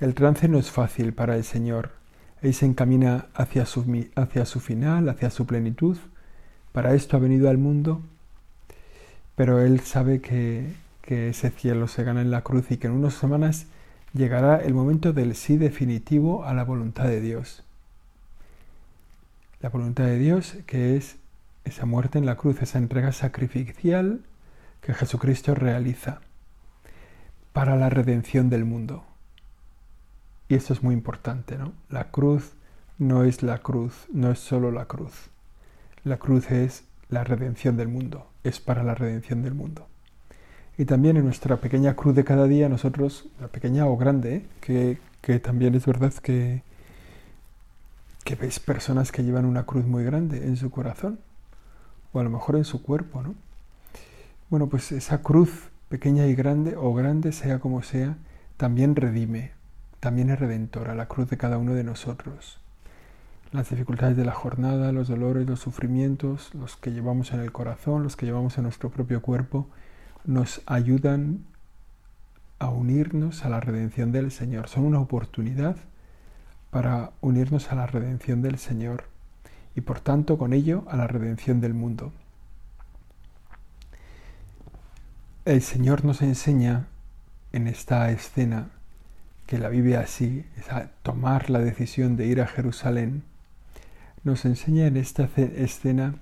El 0.00 0.14
trance 0.14 0.48
no 0.48 0.58
es 0.58 0.70
fácil 0.70 1.12
para 1.12 1.36
el 1.36 1.44
Señor. 1.44 1.90
Él 2.40 2.54
se 2.54 2.66
encamina 2.66 3.26
hacia 3.34 3.66
su, 3.66 3.84
hacia 4.14 4.46
su 4.46 4.60
final, 4.60 5.08
hacia 5.08 5.30
su 5.30 5.44
plenitud. 5.44 5.98
Para 6.72 6.94
esto 6.94 7.16
ha 7.16 7.20
venido 7.20 7.50
al 7.50 7.58
mundo, 7.58 8.00
pero 9.34 9.60
Él 9.60 9.80
sabe 9.80 10.20
que, 10.20 10.72
que 11.02 11.30
ese 11.30 11.50
cielo 11.50 11.88
se 11.88 12.04
gana 12.04 12.22
en 12.22 12.30
la 12.30 12.42
cruz 12.42 12.70
y 12.70 12.76
que 12.76 12.86
en 12.86 12.92
unas 12.94 13.14
semanas 13.14 13.66
llegará 14.14 14.56
el 14.58 14.72
momento 14.72 15.12
del 15.12 15.34
sí 15.34 15.56
definitivo 15.56 16.44
a 16.44 16.54
la 16.54 16.64
voluntad 16.64 17.04
de 17.04 17.20
Dios. 17.20 17.64
La 19.60 19.70
voluntad 19.70 20.04
de 20.04 20.18
Dios 20.18 20.56
que 20.66 20.96
es 20.96 21.16
esa 21.64 21.84
muerte 21.84 22.18
en 22.18 22.26
la 22.26 22.36
cruz, 22.36 22.62
esa 22.62 22.78
entrega 22.78 23.12
sacrificial 23.12 24.20
que 24.80 24.94
Jesucristo 24.94 25.54
realiza 25.54 26.20
para 27.52 27.76
la 27.76 27.90
redención 27.90 28.50
del 28.50 28.64
mundo. 28.64 29.04
Y 30.48 30.54
esto 30.54 30.72
es 30.72 30.82
muy 30.82 30.94
importante, 30.94 31.58
¿no? 31.58 31.72
La 31.90 32.10
cruz 32.10 32.52
no 32.98 33.24
es 33.24 33.42
la 33.42 33.58
cruz, 33.58 34.06
no 34.12 34.30
es 34.30 34.38
solo 34.38 34.70
la 34.70 34.86
cruz. 34.86 35.28
La 36.04 36.18
cruz 36.18 36.50
es 36.50 36.84
la 37.08 37.24
redención 37.24 37.76
del 37.76 37.88
mundo, 37.88 38.30
es 38.44 38.60
para 38.60 38.84
la 38.84 38.94
redención 38.94 39.42
del 39.42 39.54
mundo. 39.54 39.88
Y 40.76 40.84
también 40.84 41.16
en 41.16 41.24
nuestra 41.24 41.56
pequeña 41.56 41.96
cruz 41.96 42.14
de 42.14 42.24
cada 42.24 42.46
día, 42.46 42.68
nosotros, 42.68 43.28
la 43.40 43.48
pequeña 43.48 43.86
o 43.86 43.96
grande, 43.96 44.36
¿eh? 44.36 44.46
que, 44.60 44.98
que, 45.20 45.40
también 45.40 45.74
es 45.74 45.84
verdad 45.84 46.14
que, 46.14 46.62
que 48.28 48.34
veis 48.34 48.60
personas 48.60 49.10
que 49.10 49.24
llevan 49.24 49.46
una 49.46 49.64
cruz 49.64 49.86
muy 49.86 50.04
grande 50.04 50.46
en 50.46 50.58
su 50.58 50.70
corazón, 50.70 51.18
o 52.12 52.20
a 52.20 52.22
lo 52.22 52.28
mejor 52.28 52.56
en 52.56 52.66
su 52.66 52.82
cuerpo, 52.82 53.22
¿no? 53.22 53.34
Bueno, 54.50 54.68
pues 54.68 54.92
esa 54.92 55.22
cruz, 55.22 55.70
pequeña 55.88 56.26
y 56.26 56.34
grande, 56.34 56.76
o 56.76 56.92
grande, 56.92 57.32
sea 57.32 57.58
como 57.58 57.82
sea, 57.82 58.18
también 58.58 58.96
redime, 58.96 59.52
también 59.98 60.28
es 60.28 60.38
redentora, 60.38 60.94
la 60.94 61.08
cruz 61.08 61.30
de 61.30 61.38
cada 61.38 61.56
uno 61.56 61.72
de 61.72 61.84
nosotros. 61.84 62.60
Las 63.50 63.70
dificultades 63.70 64.18
de 64.18 64.26
la 64.26 64.34
jornada, 64.34 64.92
los 64.92 65.08
dolores, 65.08 65.48
los 65.48 65.60
sufrimientos, 65.60 66.54
los 66.54 66.76
que 66.76 66.92
llevamos 66.92 67.32
en 67.32 67.40
el 67.40 67.50
corazón, 67.50 68.02
los 68.02 68.14
que 68.16 68.26
llevamos 68.26 68.58
en 68.58 68.64
nuestro 68.64 68.90
propio 68.90 69.22
cuerpo, 69.22 69.70
nos 70.26 70.60
ayudan 70.66 71.46
a 72.58 72.68
unirnos 72.68 73.46
a 73.46 73.48
la 73.48 73.60
redención 73.60 74.12
del 74.12 74.32
Señor. 74.32 74.68
Son 74.68 74.84
una 74.84 75.00
oportunidad 75.00 75.76
para 76.70 77.12
unirnos 77.20 77.72
a 77.72 77.74
la 77.74 77.86
redención 77.86 78.42
del 78.42 78.58
Señor 78.58 79.04
y 79.74 79.80
por 79.80 80.00
tanto 80.00 80.38
con 80.38 80.52
ello 80.52 80.84
a 80.88 80.96
la 80.96 81.06
redención 81.06 81.60
del 81.60 81.74
mundo. 81.74 82.12
El 85.44 85.62
Señor 85.62 86.04
nos 86.04 86.20
enseña 86.20 86.86
en 87.52 87.68
esta 87.68 88.10
escena 88.10 88.70
que 89.46 89.58
la 89.58 89.70
vive 89.70 89.96
así, 89.96 90.44
es 90.58 90.70
a 90.70 90.90
tomar 91.02 91.48
la 91.48 91.60
decisión 91.60 92.16
de 92.16 92.26
ir 92.26 92.42
a 92.42 92.46
Jerusalén, 92.46 93.22
nos 94.22 94.44
enseña 94.44 94.86
en 94.86 94.98
esta 94.98 95.28
escena 95.36 96.16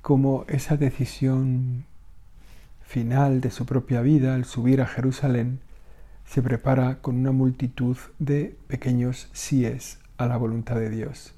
cómo 0.00 0.46
esa 0.48 0.78
decisión 0.78 1.84
final 2.80 3.42
de 3.42 3.50
su 3.50 3.66
propia 3.66 4.00
vida, 4.00 4.34
al 4.34 4.46
subir 4.46 4.80
a 4.80 4.86
Jerusalén, 4.86 5.60
se 6.28 6.42
prepara 6.42 7.00
con 7.00 7.16
una 7.16 7.32
multitud 7.32 7.96
de 8.18 8.54
pequeños 8.66 9.30
síes 9.32 9.98
a 10.18 10.26
la 10.26 10.36
voluntad 10.36 10.76
de 10.76 10.90
Dios. 10.90 11.34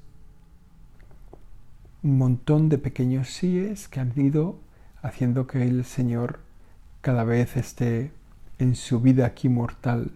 Un 2.03 2.17
montón 2.17 2.67
de 2.67 2.77
pequeños 2.77 3.29
síes 3.29 3.87
que 3.87 4.01
han 4.01 4.11
ido 4.19 4.59
haciendo 5.01 5.47
que 5.47 5.63
el 5.63 5.85
Señor 5.85 6.39
cada 6.99 7.23
vez 7.23 7.55
esté 7.55 8.11
en 8.59 8.75
su 8.75 8.99
vida 8.99 9.25
aquí 9.25 9.47
mortal 9.47 10.11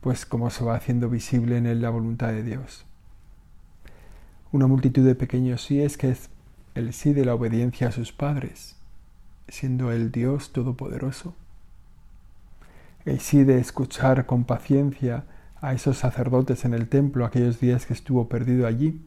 pues 0.00 0.26
como 0.26 0.50
se 0.50 0.64
va 0.64 0.76
haciendo 0.76 1.08
visible 1.08 1.56
en 1.56 1.66
él 1.66 1.80
la 1.80 1.88
voluntad 1.88 2.28
de 2.28 2.42
Dios. 2.42 2.84
Una 4.52 4.66
multitud 4.66 5.04
de 5.04 5.14
pequeños 5.14 5.62
sí 5.62 5.80
es 5.80 5.96
que 5.96 6.10
es 6.10 6.28
el 6.74 6.92
sí 6.92 7.12
de 7.12 7.24
la 7.24 7.34
obediencia 7.34 7.88
a 7.88 7.92
sus 7.92 8.12
padres, 8.12 8.76
siendo 9.48 9.92
el 9.92 10.12
Dios 10.12 10.52
todopoderoso. 10.52 11.34
El 13.04 13.20
sí 13.20 13.44
de 13.44 13.58
escuchar 13.58 14.26
con 14.26 14.44
paciencia 14.44 15.24
a 15.60 15.74
esos 15.74 15.98
sacerdotes 15.98 16.64
en 16.64 16.74
el 16.74 16.88
templo 16.88 17.24
aquellos 17.24 17.60
días 17.60 17.86
que 17.86 17.92
estuvo 17.92 18.28
perdido 18.28 18.66
allí. 18.66 19.00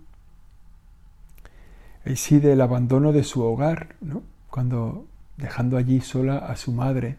El 2.06 2.18
sí 2.18 2.40
del 2.40 2.62
abandono 2.62 3.12
de 3.12 3.24
su 3.24 3.44
hogar, 3.44 3.96
cuando 4.50 5.06
dejando 5.38 5.78
allí 5.78 6.02
sola 6.02 6.38
a 6.38 6.56
su 6.56 6.72
madre, 6.72 7.18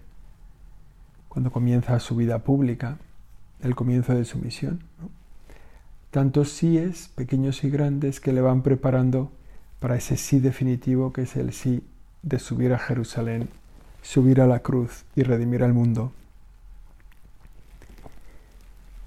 cuando 1.29 1.53
comienza 1.53 2.01
su 2.01 2.17
vida 2.17 2.41
pública 2.41 2.99
el 3.63 3.75
comienzo 3.75 4.15
de 4.15 4.25
su 4.25 4.39
misión. 4.39 4.81
Tantos 6.11 6.51
síes, 6.51 7.09
pequeños 7.15 7.65
y 7.65 7.71
grandes, 7.71 8.21
que 8.21 8.33
le 8.33 8.41
van 8.41 8.63
preparando 8.63 9.31
para 9.79 9.97
ese 9.97 10.17
sí 10.17 10.41
definitivo 10.41 11.13
que 11.13 11.23
es 11.23 11.37
el 11.37 11.53
sí 11.53 11.85
de 12.23 12.39
subir 12.39 12.73
a 12.73 12.79
Jerusalén, 12.79 13.49
subir 14.03 14.41
a 14.41 14.47
la 14.47 14.61
cruz 14.61 15.05
y 15.15 15.23
redimir 15.23 15.63
al 15.63 15.75
mundo. 15.75 16.13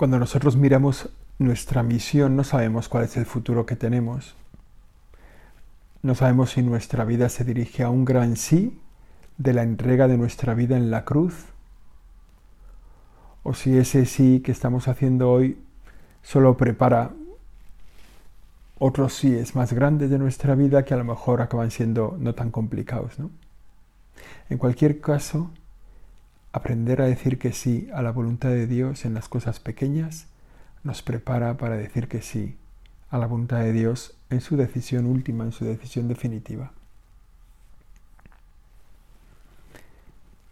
Cuando 0.01 0.17
nosotros 0.17 0.58
miramos 0.58 1.10
nuestra 1.38 1.84
misión 1.84 2.36
no 2.36 2.43
sabemos 2.43 2.89
cuál 2.89 3.03
es 3.03 3.17
el 3.17 3.27
futuro 3.27 3.67
que 3.67 3.75
tenemos. 3.75 4.34
No 6.01 6.15
sabemos 6.15 6.50
si 6.50 6.63
nuestra 6.63 7.05
vida 7.05 7.29
se 7.29 7.43
dirige 7.43 7.84
a 7.84 7.91
un 7.91 8.03
gran 8.03 8.36
sí 8.36 8.81
de 9.38 9.53
la 9.53 9.62
entrega 9.62 10.08
de 10.08 10.17
nuestra 10.17 10.55
vida 10.55 10.75
en 10.75 10.89
la 10.89 11.05
cruz 11.05 11.46
o 13.43 13.53
si 13.53 13.77
ese 13.77 14.08
sí 14.08 14.39
que 14.39 14.51
estamos 14.51 14.88
haciendo 14.88 15.29
hoy 15.29 15.60
solo 16.24 16.58
prepara 16.58 17.12
otros 18.79 19.13
síes 19.13 19.55
más 19.55 19.72
grandes 19.72 20.10
de 20.10 20.17
nuestra 20.17 20.55
vida 20.55 20.84
que 20.84 20.96
a 20.96 20.98
lo 20.98 21.03
mejor 21.03 21.43
acaban 21.43 21.70
siendo 21.70 22.17
no 22.20 22.34
tan 22.34 22.50
complicados. 22.50 23.20
¿no? 23.20 23.29
En 24.50 24.58
cualquier 24.58 25.00
caso, 25.00 25.51
aprender 26.53 27.01
a 27.01 27.05
decir 27.05 27.39
que 27.39 27.53
sí 27.53 27.89
a 27.93 28.01
la 28.01 28.12
voluntad 28.12 28.50
de 28.50 28.67
Dios 28.67 29.05
en 29.05 29.13
las 29.13 29.29
cosas 29.29 29.60
pequeñas 29.60 30.27
nos 30.84 31.01
prepara 31.01 31.58
para 31.58 31.77
decir 31.77 32.08
que 32.08 32.22
sí 32.22 32.58
a 33.10 33.17
la 33.17 33.27
voluntad 33.27 33.60
de 33.60 33.74
Dios 33.74 34.15
en 34.29 34.41
su 34.41 34.58
decisión 34.58 35.05
última, 35.05 35.43
en 35.43 35.51
su 35.51 35.65
decisión 35.65 36.08
definitiva. 36.08 36.72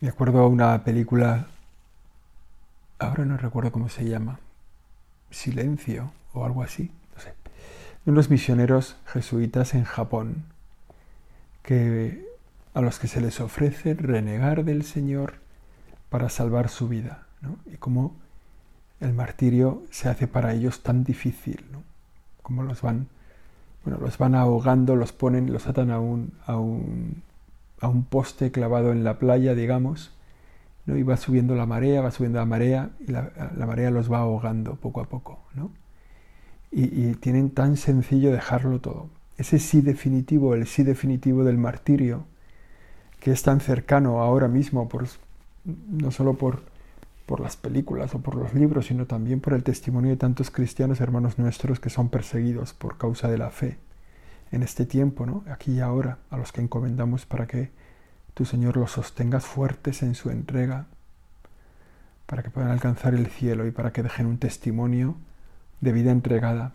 Me 0.01 0.10
acuerdo 0.10 0.39
a 0.39 0.48
una 0.48 0.84
película 0.84 1.48
ahora 3.00 3.25
no 3.25 3.38
recuerdo 3.38 3.72
cómo 3.72 3.89
se 3.89 4.06
llama, 4.06 4.39
silencio 5.32 6.12
o 6.34 6.46
algo 6.46 6.62
así, 6.62 6.91
no 7.15 7.22
sé, 7.22 7.34
de 8.06 8.12
unos 8.12 8.29
misioneros 8.29 8.98
jesuitas 9.08 9.74
en 9.74 9.86
Japón 9.86 10.44
que 11.63 12.27
a 12.74 12.82
los 12.82 13.00
que 13.00 13.08
se 13.08 13.22
les 13.22 13.39
ofrece 13.39 13.94
renegar 13.94 14.63
del 14.63 14.84
Señor 14.84 15.36
para 16.09 16.29
salvar 16.29 16.69
su 16.69 16.87
vida, 16.87 17.27
¿no? 17.41 17.57
y 17.65 17.77
cómo 17.77 18.15
el 18.99 19.13
martirio 19.13 19.83
se 19.91 20.09
hace 20.09 20.27
para 20.27 20.53
ellos 20.53 20.81
tan 20.83 21.03
difícil, 21.03 21.63
¿no? 21.71 21.83
como 22.41 22.63
los 22.63 22.81
van, 22.81 23.07
bueno, 23.83 23.99
los 24.01 24.17
van 24.17 24.35
ahogando, 24.35 24.95
los 24.95 25.11
ponen, 25.11 25.53
los 25.53 25.67
atan 25.67 25.91
a 25.91 25.99
un, 25.99 26.33
a 26.45 26.57
un, 26.57 27.21
a 27.79 27.87
un 27.87 28.03
poste 28.03 28.51
clavado 28.51 28.91
en 28.91 29.03
la 29.03 29.19
playa, 29.19 29.53
digamos, 29.55 30.11
y 30.97 31.03
va 31.03 31.17
subiendo 31.17 31.55
la 31.55 31.65
marea, 31.65 32.01
va 32.01 32.11
subiendo 32.11 32.39
la 32.39 32.45
marea 32.45 32.89
y 32.99 33.11
la, 33.11 33.31
marea 33.57 33.91
los 33.91 34.11
va 34.11 34.19
ahogando 34.19 34.75
poco 34.75 35.01
a 35.01 35.05
poco. 35.05 35.39
¿no? 35.53 35.71
Y, 36.71 37.13
tienen 37.15 37.49
tan 37.49 37.77
sencillo 37.77 38.31
dejarlo 38.31 38.79
todo. 38.79 39.09
Ese 39.37 39.59
sí 39.59 39.81
definitivo, 39.81 40.53
el 40.53 40.67
sí 40.67 40.83
definitivo 40.83 41.43
del 41.43 41.57
martirio, 41.57 42.25
que 43.19 43.31
es 43.31 43.43
tan 43.43 43.59
cercano 43.59 44.21
ahora 44.21 44.47
mismo, 44.47 44.87
por, 44.89 45.07
no 45.65 46.11
solo 46.11 46.35
por, 46.35 46.63
por 47.25 47.39
las 47.39 47.57
películas 47.57 48.15
o 48.15 48.19
por 48.19 48.35
los 48.35 48.53
libros, 48.53 48.87
sino 48.87 49.05
también 49.05 49.39
por 49.39 49.53
el 49.53 49.63
testimonio 49.63 50.11
de 50.11 50.17
tantos 50.17 50.51
cristianos 50.51 51.01
hermanos 51.01 51.37
nuestros 51.37 51.79
que 51.79 51.89
son 51.89 52.09
perseguidos 52.09 52.73
por 52.73 52.97
causa 52.97 53.27
de 53.27 53.37
la 53.37 53.49
fe 53.49 53.77
en 54.51 54.63
este 54.63 54.85
tiempo, 54.85 55.25
¿no? 55.25 55.43
aquí 55.51 55.73
y 55.73 55.79
ahora, 55.79 56.17
a 56.29 56.37
los 56.37 56.51
que 56.51 56.61
encomendamos 56.61 57.25
para 57.25 57.45
que 57.47 57.71
tu 58.33 58.45
Señor 58.45 58.77
los 58.77 58.91
sostengas 58.91 59.45
fuertes 59.45 60.01
en 60.01 60.15
su 60.15 60.29
entrega, 60.29 60.87
para 62.25 62.43
que 62.43 62.49
puedan 62.49 62.71
alcanzar 62.71 63.13
el 63.13 63.27
cielo 63.27 63.67
y 63.67 63.71
para 63.71 63.91
que 63.91 64.03
dejen 64.03 64.25
un 64.25 64.37
testimonio 64.37 65.15
de 65.81 65.91
vida 65.91 66.11
entregada. 66.11 66.73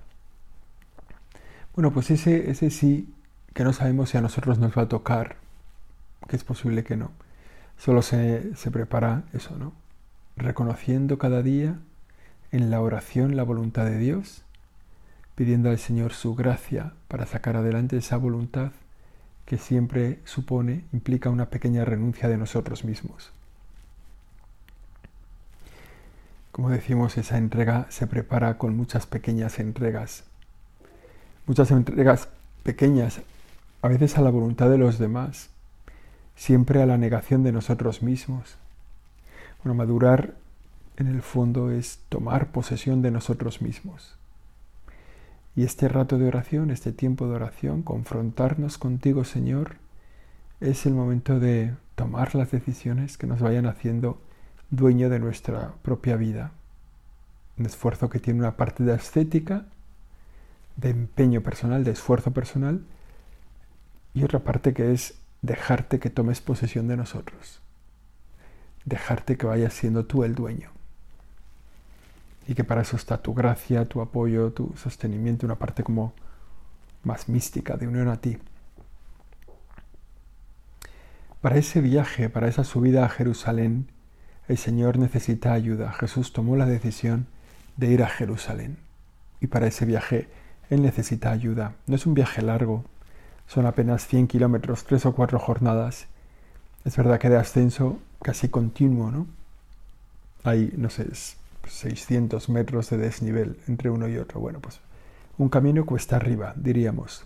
Bueno, 1.74 1.92
pues 1.92 2.10
ese, 2.10 2.50
ese 2.50 2.70
sí 2.70 3.12
que 3.54 3.64
no 3.64 3.72
sabemos 3.72 4.10
si 4.10 4.18
a 4.18 4.20
nosotros 4.20 4.58
nos 4.58 4.76
va 4.76 4.82
a 4.82 4.88
tocar, 4.88 5.36
que 6.28 6.36
es 6.36 6.44
posible 6.44 6.84
que 6.84 6.96
no. 6.96 7.10
Solo 7.78 8.02
se, 8.02 8.54
se 8.57 8.71
prepara 8.71 9.25
eso, 9.33 9.57
¿no? 9.57 9.73
Reconociendo 10.37 11.19
cada 11.19 11.43
día 11.43 11.78
en 12.52 12.71
la 12.71 12.81
oración 12.81 13.37
la 13.37 13.43
voluntad 13.43 13.85
de 13.85 13.99
Dios, 13.99 14.43
pidiendo 15.35 15.71
al 15.71 15.78
Señor 15.78 16.12
su 16.12 16.35
gracia 16.35 16.93
para 17.09 17.26
sacar 17.26 17.57
adelante 17.57 17.97
esa 17.97 18.16
voluntad 18.16 18.73
que 19.45 19.59
siempre 19.59 20.21
supone, 20.25 20.85
implica 20.93 21.31
una 21.31 21.50
pequeña 21.50 21.85
renuncia 21.85 22.28
de 22.28 22.38
nosotros 22.38 22.85
mismos. 22.85 23.33
Como 26.50 26.71
decimos, 26.71 27.19
esa 27.19 27.37
entrega 27.37 27.87
se 27.90 28.07
prepara 28.07 28.59
con 28.59 28.76
muchas 28.76 29.07
pequeñas 29.07 29.59
entregas. 29.59 30.25
Muchas 31.47 31.71
entregas 31.73 32.28
pequeñas, 32.62 33.21
a 33.83 33.88
veces 33.88 34.16
a 34.16 34.23
la 34.23 34.31
voluntad 34.31 34.71
de 34.71 34.78
los 34.78 34.99
demás, 34.99 35.50
siempre 36.36 36.82
a 36.82 36.86
la 36.86 36.98
negación 36.98 37.42
de 37.42 37.52
nosotros 37.52 38.02
mismos. 38.02 38.56
Bueno, 39.62 39.74
madurar 39.74 40.34
en 40.96 41.06
el 41.06 41.22
fondo 41.22 41.70
es 41.70 42.00
tomar 42.08 42.48
posesión 42.48 43.02
de 43.02 43.10
nosotros 43.10 43.62
mismos. 43.62 44.16
Y 45.56 45.64
este 45.64 45.88
rato 45.88 46.18
de 46.18 46.26
oración, 46.26 46.70
este 46.70 46.92
tiempo 46.92 47.28
de 47.28 47.34
oración, 47.34 47.82
confrontarnos 47.82 48.76
contigo, 48.76 49.24
Señor, 49.24 49.76
es 50.60 50.86
el 50.86 50.94
momento 50.94 51.38
de 51.38 51.74
tomar 51.94 52.34
las 52.34 52.50
decisiones 52.50 53.16
que 53.18 53.26
nos 53.26 53.40
vayan 53.40 53.66
haciendo 53.66 54.20
dueño 54.70 55.08
de 55.08 55.20
nuestra 55.20 55.74
propia 55.82 56.16
vida. 56.16 56.52
Un 57.56 57.66
esfuerzo 57.66 58.08
que 58.10 58.18
tiene 58.18 58.40
una 58.40 58.56
parte 58.56 58.82
de 58.82 58.94
estética, 58.94 59.66
de 60.76 60.90
empeño 60.90 61.40
personal, 61.42 61.84
de 61.84 61.92
esfuerzo 61.92 62.32
personal, 62.32 62.82
y 64.12 64.24
otra 64.24 64.40
parte 64.40 64.74
que 64.74 64.92
es 64.92 65.14
dejarte 65.44 65.98
que 65.98 66.08
tomes 66.08 66.40
posesión 66.40 66.88
de 66.88 66.96
nosotros. 66.96 67.60
Dejarte 68.86 69.36
que 69.36 69.46
vayas 69.46 69.74
siendo 69.74 70.06
tú 70.06 70.24
el 70.24 70.34
dueño 70.34 70.70
y 72.46 72.54
que 72.54 72.64
para 72.64 72.82
eso 72.82 72.96
está 72.96 73.18
tu 73.22 73.34
gracia, 73.34 73.84
tu 73.84 74.00
apoyo, 74.00 74.52
tu 74.52 74.72
sostenimiento, 74.76 75.46
una 75.46 75.58
parte 75.58 75.82
como 75.82 76.14
más 77.02 77.28
mística 77.28 77.76
de 77.76 77.86
unión 77.86 78.08
a 78.08 78.20
ti. 78.20 78.38
Para 81.42 81.56
ese 81.56 81.82
viaje, 81.82 82.30
para 82.30 82.48
esa 82.48 82.64
subida 82.64 83.04
a 83.04 83.10
Jerusalén, 83.10 83.88
el 84.48 84.56
Señor 84.56 84.98
necesita 84.98 85.52
ayuda. 85.52 85.92
Jesús 85.92 86.32
tomó 86.32 86.56
la 86.56 86.66
decisión 86.66 87.26
de 87.76 87.88
ir 87.88 88.02
a 88.02 88.08
Jerusalén. 88.08 88.78
Y 89.40 89.48
para 89.48 89.66
ese 89.66 89.84
viaje, 89.84 90.28
Él 90.70 90.80
necesita 90.80 91.30
ayuda. 91.30 91.76
No 91.86 91.96
es 91.96 92.06
un 92.06 92.14
viaje 92.14 92.40
largo, 92.40 92.84
son 93.46 93.66
apenas 93.66 94.06
100 94.06 94.26
kilómetros, 94.26 94.84
tres 94.84 95.06
o 95.06 95.14
cuatro 95.14 95.38
jornadas. 95.38 96.06
Es 96.84 96.96
verdad 96.96 97.18
que 97.18 97.28
de 97.28 97.36
ascenso 97.36 97.98
casi 98.22 98.48
continuo, 98.48 99.10
¿no? 99.10 99.26
Hay, 100.42 100.72
no 100.76 100.90
sé, 100.90 101.06
600 101.66 102.48
metros 102.48 102.90
de 102.90 102.98
desnivel 102.98 103.58
entre 103.68 103.90
uno 103.90 104.08
y 104.08 104.18
otro. 104.18 104.40
Bueno, 104.40 104.60
pues 104.60 104.80
un 105.38 105.48
camino 105.48 105.86
cuesta 105.86 106.16
arriba, 106.16 106.52
diríamos. 106.56 107.24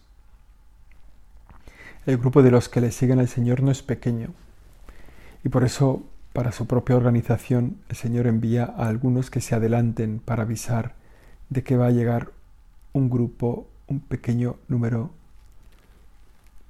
El 2.07 2.19
grupo 2.19 2.43
de 2.43 2.51
los 2.51 2.69
que 2.69 2.81
le 2.81 2.91
siguen 2.91 3.19
al 3.19 3.29
Señor 3.29 3.63
no 3.63 3.71
es 3.71 3.83
pequeño 3.83 4.31
y 5.45 5.51
por 5.51 5.65
eso 5.65 6.03
para 6.33 6.53
su 6.53 6.67
propia 6.67 6.97
organización 6.97 7.79
el 7.89 7.97
Señor 7.97 8.27
envía 8.27 8.65
a 8.65 8.89
algunos 8.89 9.31
que 9.31 9.41
se 9.41 9.55
adelanten 9.55 10.21
para 10.21 10.43
avisar 10.43 10.95
de 11.49 11.63
que 11.63 11.77
va 11.77 11.87
a 11.87 11.91
llegar 11.91 12.33
un 12.93 13.11
grupo, 13.11 13.67
un 13.87 14.01
pequeño 14.01 14.57
número 14.69 15.11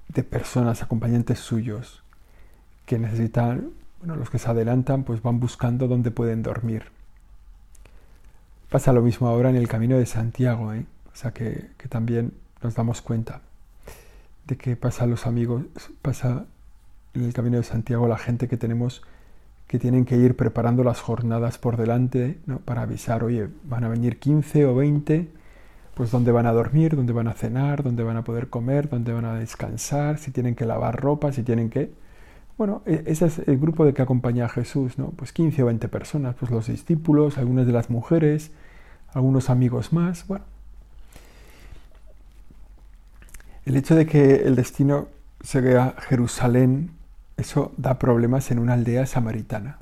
de 0.08 0.22
personas, 0.22 0.82
acompañantes 0.82 1.38
suyos, 1.38 2.02
que 2.86 2.98
necesitan, 2.98 3.70
bueno, 3.98 4.16
los 4.16 4.30
que 4.30 4.38
se 4.38 4.48
adelantan 4.48 5.04
pues 5.04 5.22
van 5.22 5.40
buscando 5.40 5.88
dónde 5.88 6.10
pueden 6.10 6.42
dormir. 6.42 6.86
Pasa 8.70 8.92
lo 8.92 9.02
mismo 9.02 9.28
ahora 9.28 9.50
en 9.50 9.56
el 9.56 9.68
camino 9.68 9.98
de 9.98 10.06
Santiago, 10.06 10.72
¿eh? 10.74 10.84
o 11.12 11.16
sea 11.16 11.32
que, 11.32 11.70
también 11.88 12.32
nos 12.62 12.74
damos 12.74 13.00
cuenta 13.00 13.40
de 14.46 14.56
que 14.56 14.76
pasa 14.76 15.06
los 15.06 15.26
amigos, 15.26 15.62
pasa 16.02 16.46
en 17.14 17.24
el 17.24 17.32
camino 17.32 17.58
de 17.58 17.64
Santiago 17.64 18.08
la 18.08 18.18
gente 18.18 18.48
que 18.48 18.56
tenemos 18.56 19.02
que 19.66 19.78
tienen 19.78 20.06
que 20.06 20.16
ir 20.16 20.34
preparando 20.34 20.82
las 20.82 21.00
jornadas 21.00 21.58
por 21.58 21.76
delante 21.76 22.38
¿no? 22.46 22.58
para 22.58 22.82
avisar, 22.82 23.22
oye, 23.22 23.48
van 23.64 23.84
a 23.84 23.88
venir 23.88 24.18
15 24.18 24.64
o 24.64 24.74
20, 24.74 25.28
pues 25.98 26.12
dónde 26.12 26.30
van 26.30 26.46
a 26.46 26.52
dormir, 26.52 26.94
dónde 26.94 27.12
van 27.12 27.26
a 27.26 27.32
cenar, 27.32 27.82
dónde 27.82 28.04
van 28.04 28.16
a 28.16 28.22
poder 28.22 28.48
comer, 28.48 28.88
dónde 28.88 29.12
van 29.12 29.24
a 29.24 29.34
descansar, 29.34 30.18
si 30.18 30.30
tienen 30.30 30.54
que 30.54 30.64
lavar 30.64 30.98
ropa, 30.98 31.32
si 31.32 31.42
tienen 31.42 31.70
que... 31.70 31.92
Bueno, 32.56 32.82
e, 32.86 33.02
ese 33.06 33.26
es 33.26 33.40
el 33.40 33.58
grupo 33.58 33.84
de 33.84 33.92
que 33.94 34.02
acompaña 34.02 34.44
a 34.44 34.48
Jesús, 34.48 34.96
¿no? 34.96 35.08
Pues 35.08 35.32
15 35.32 35.60
o 35.64 35.66
20 35.66 35.88
personas, 35.88 36.36
pues 36.36 36.52
los 36.52 36.68
discípulos, 36.68 37.36
algunas 37.36 37.66
de 37.66 37.72
las 37.72 37.90
mujeres, 37.90 38.52
algunos 39.12 39.50
amigos 39.50 39.92
más. 39.92 40.24
Bueno, 40.28 40.44
el 43.66 43.76
hecho 43.76 43.96
de 43.96 44.06
que 44.06 44.36
el 44.46 44.54
destino 44.54 45.08
se 45.40 45.60
vea 45.60 45.96
Jerusalén, 45.98 46.92
eso 47.36 47.72
da 47.76 47.98
problemas 47.98 48.52
en 48.52 48.60
una 48.60 48.74
aldea 48.74 49.04
samaritana. 49.04 49.78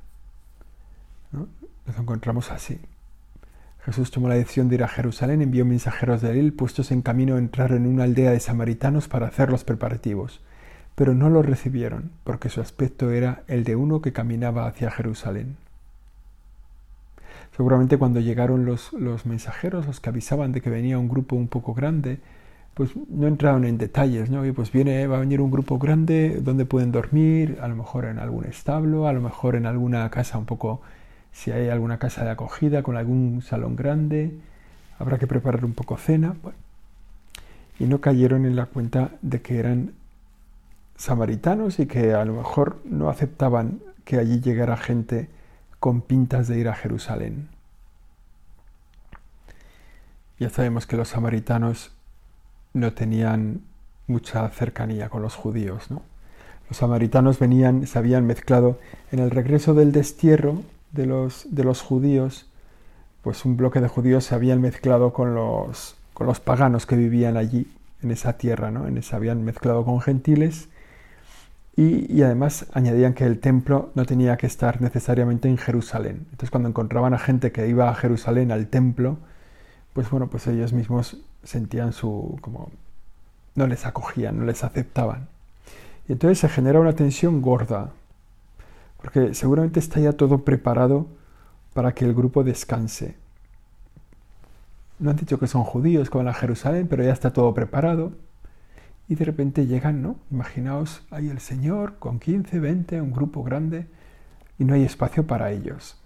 ¿no? 1.31 1.47
Nos 1.87 1.99
encontramos 1.99 2.51
así. 2.51 2.81
Jesús 3.87 4.11
tomó 4.11 4.29
la 4.29 4.35
decisión 4.35 4.69
de 4.69 4.75
ir 4.75 4.85
a 4.85 4.89
Jerusalén, 4.89 5.41
envió 5.41 5.65
mensajeros 5.65 6.21
de 6.21 6.39
él, 6.39 6.53
puestos 6.53 6.91
en 6.91 7.01
camino 7.01 7.37
a 7.37 7.39
entrar 7.39 7.73
en 7.73 7.87
una 7.87 8.05
aldea 8.05 8.33
de 8.33 8.41
samaritanos 8.41 9.09
para 9.09 9.29
hacer 9.29 9.51
los 9.51 9.65
preparativos 9.65 10.43
pero 10.97 11.15
no 11.15 11.29
lo 11.29 11.43
recibieron, 11.43 12.11
porque 12.25 12.49
su 12.49 12.61
aspecto 12.61 13.11
era 13.11 13.45
el 13.47 13.63
de 13.63 13.77
uno 13.77 14.01
que 14.01 14.15
caminaba 14.15 14.67
hacia 14.67 14.91
Jerusalén. 14.91 15.57
Seguramente 17.55 17.99
cuando 17.99 18.19
llegaron 18.19 18.65
los, 18.65 18.93
los, 18.95 19.27
mensajeros, 19.27 19.87
los 19.87 20.01
que 20.01 20.09
avisaban 20.09 20.53
de 20.53 20.63
que 20.63 20.71
venía 20.71 20.99
un 20.99 21.09
grupo 21.09 21.37
un 21.37 21.49
poco 21.49 21.75
grande, 21.75 22.19
pues 22.73 22.91
no 23.09 23.27
entraron 23.27 23.65
en 23.67 23.77
detalles, 23.77 24.31
¿no? 24.31 24.45
Y 24.47 24.53
pues 24.53 24.73
viene, 24.73 25.07
va 25.07 25.19
a 25.19 25.21
venir 25.21 25.43
un 25.43 25.51
grupo 25.51 25.79
grande, 25.79 26.41
donde 26.43 26.65
pueden 26.65 26.93
dormir? 26.93 27.59
A 27.61 27.69
lo 27.69 27.77
mejor 27.77 28.07
en 28.07 28.19
algún 28.19 28.47
establo, 28.47 29.07
a 29.07 29.13
lo 29.13 29.21
mejor 29.21 29.55
en 29.55 29.67
alguna 29.67 30.09
casa 30.11 30.39
un 30.39 30.47
poco, 30.47 30.81
si 31.37 31.51
hay 31.51 31.69
alguna 31.69 31.99
casa 31.99 32.25
de 32.25 32.31
acogida 32.31 32.83
con 32.83 32.97
algún 32.97 33.43
salón 33.43 33.77
grande, 33.77 34.33
habrá 34.99 35.19
que 35.19 35.27
preparar 35.27 35.67
un 35.67 35.75
poco 35.75 35.99
cena. 35.99 36.35
Y 37.79 37.85
no 37.85 38.01
cayeron 38.01 38.47
en 38.47 38.57
la 38.57 38.65
cuenta 38.65 39.11
de 39.21 39.43
que 39.43 39.59
eran 39.59 39.93
samaritanos 40.97 41.79
y 41.79 41.87
que 41.87 42.15
a 42.15 42.25
lo 42.25 42.33
mejor 42.33 42.81
no 42.87 43.11
aceptaban 43.11 43.81
que 44.07 44.17
allí 44.17 44.41
llegara 44.41 44.79
gente 44.79 45.29
con 45.79 46.01
pintas 46.01 46.49
de 46.49 46.59
ir 46.59 46.71
a 46.71 46.75
Jerusalén. 46.75 47.49
Ya 50.39 50.49
sabemos 50.49 50.87
que 50.87 50.97
los 50.97 51.09
samaritanos 51.09 51.93
no 52.73 52.95
tenían 52.95 53.61
mucha 54.07 54.49
cercanía 54.49 55.11
con 55.11 55.21
los 55.21 55.35
judíos, 55.35 55.91
¿no? 55.91 56.01
Los 56.71 56.79
samaritanos 56.79 57.39
venían, 57.39 57.87
se 57.87 57.99
habían 57.99 58.27
mezclado 58.27 58.81
en 59.13 59.19
el 59.19 59.31
regreso 59.31 59.75
del 59.75 59.93
destierro 59.93 60.63
de 60.97 61.07
los, 61.07 61.47
de 61.51 61.65
los 61.65 61.83
judíos, 61.83 62.47
pues 63.23 63.45
un 63.45 63.57
bloque 63.57 63.81
de 63.81 63.89
judíos 63.89 64.25
se 64.25 64.35
habían 64.35 64.61
mezclado 64.61 65.13
con 65.13 65.35
los, 65.35 65.97
con 66.15 66.27
los 66.27 66.41
paganos 66.41 66.87
que 66.87 66.97
vivían 66.97 67.37
allí, 67.37 67.71
en 68.03 68.11
esa 68.11 68.35
tierra, 68.35 68.71
¿no? 68.71 68.87
En 68.87 69.03
se 69.03 69.17
habían 69.17 69.45
mezclado 69.45 69.85
con 69.85 70.01
gentiles 70.01 70.69
y, 71.77 72.23
además 72.23 72.67
añadían 72.73 73.13
que 73.13 73.25
el 73.25 73.39
templo 73.39 73.91
no 73.95 74.07
tenía 74.07 74.37
que 74.39 74.47
estar 74.47 74.81
necesariamente 74.81 75.49
en 75.49 75.59
Jerusalén. 75.59 76.27
Entonces 76.31 76.51
cuando 76.51 76.69
encontraban 76.69 77.13
a 77.13 77.19
gente 77.19 77.53
que 77.53 77.69
iba 77.69 77.91
a 77.91 77.95
Jerusalén, 77.95 78.51
al 78.51 78.69
templo, 78.69 79.19
pues 79.93 80.09
bueno, 80.11 80.29
pues 80.29 80.47
ellos 80.47 80.73
mismos 80.73 81.19
sentían 81.43 81.93
su, 81.93 82.39
como, 82.41 82.71
no 83.55 83.67
les 83.67 83.85
acogían, 83.85 84.39
no 84.39 84.45
les 84.47 84.65
aceptaban. 84.65 85.29
Y 86.09 86.13
entonces 86.13 86.39
se 86.39 86.49
genera 86.49 86.81
una 86.81 86.95
tensión 86.95 87.43
gorda, 87.43 87.93
porque 88.99 89.35
seguramente 89.35 89.81
está 89.81 90.01
ya 90.01 90.13
todo 90.13 90.45
preparado 90.45 91.07
para 91.75 91.93
que 91.93 92.05
el 92.05 92.15
grupo 92.15 92.45
descanse. 92.45 93.17
No 94.99 95.11
han 95.11 95.17
dicho 95.17 95.39
que 95.39 95.47
son 95.47 95.63
judíos 95.65 96.09
que 96.09 96.19
van 96.19 96.29
a 96.29 96.35
Jerusalén, 96.35 96.89
pero 96.89 97.05
ya 97.05 97.13
está 97.13 97.33
todo 97.33 97.53
preparado. 97.53 98.13
Y 99.09 99.15
de 99.15 99.25
repente 99.25 99.67
llegan, 99.67 100.03
¿no? 100.03 100.17
Imaginaos 100.31 101.03
ahí 101.11 101.29
el 101.29 101.41
Señor 101.41 101.99
con 101.99 102.19
15, 102.19 102.59
20, 102.59 103.01
un 103.03 103.13
grupo 103.13 103.43
grande, 103.43 103.87
y 104.59 104.65
no 104.65 104.75
hay 104.75 104.85
espacio 104.85 105.27
para 105.27 105.53
ellos. 105.53 105.97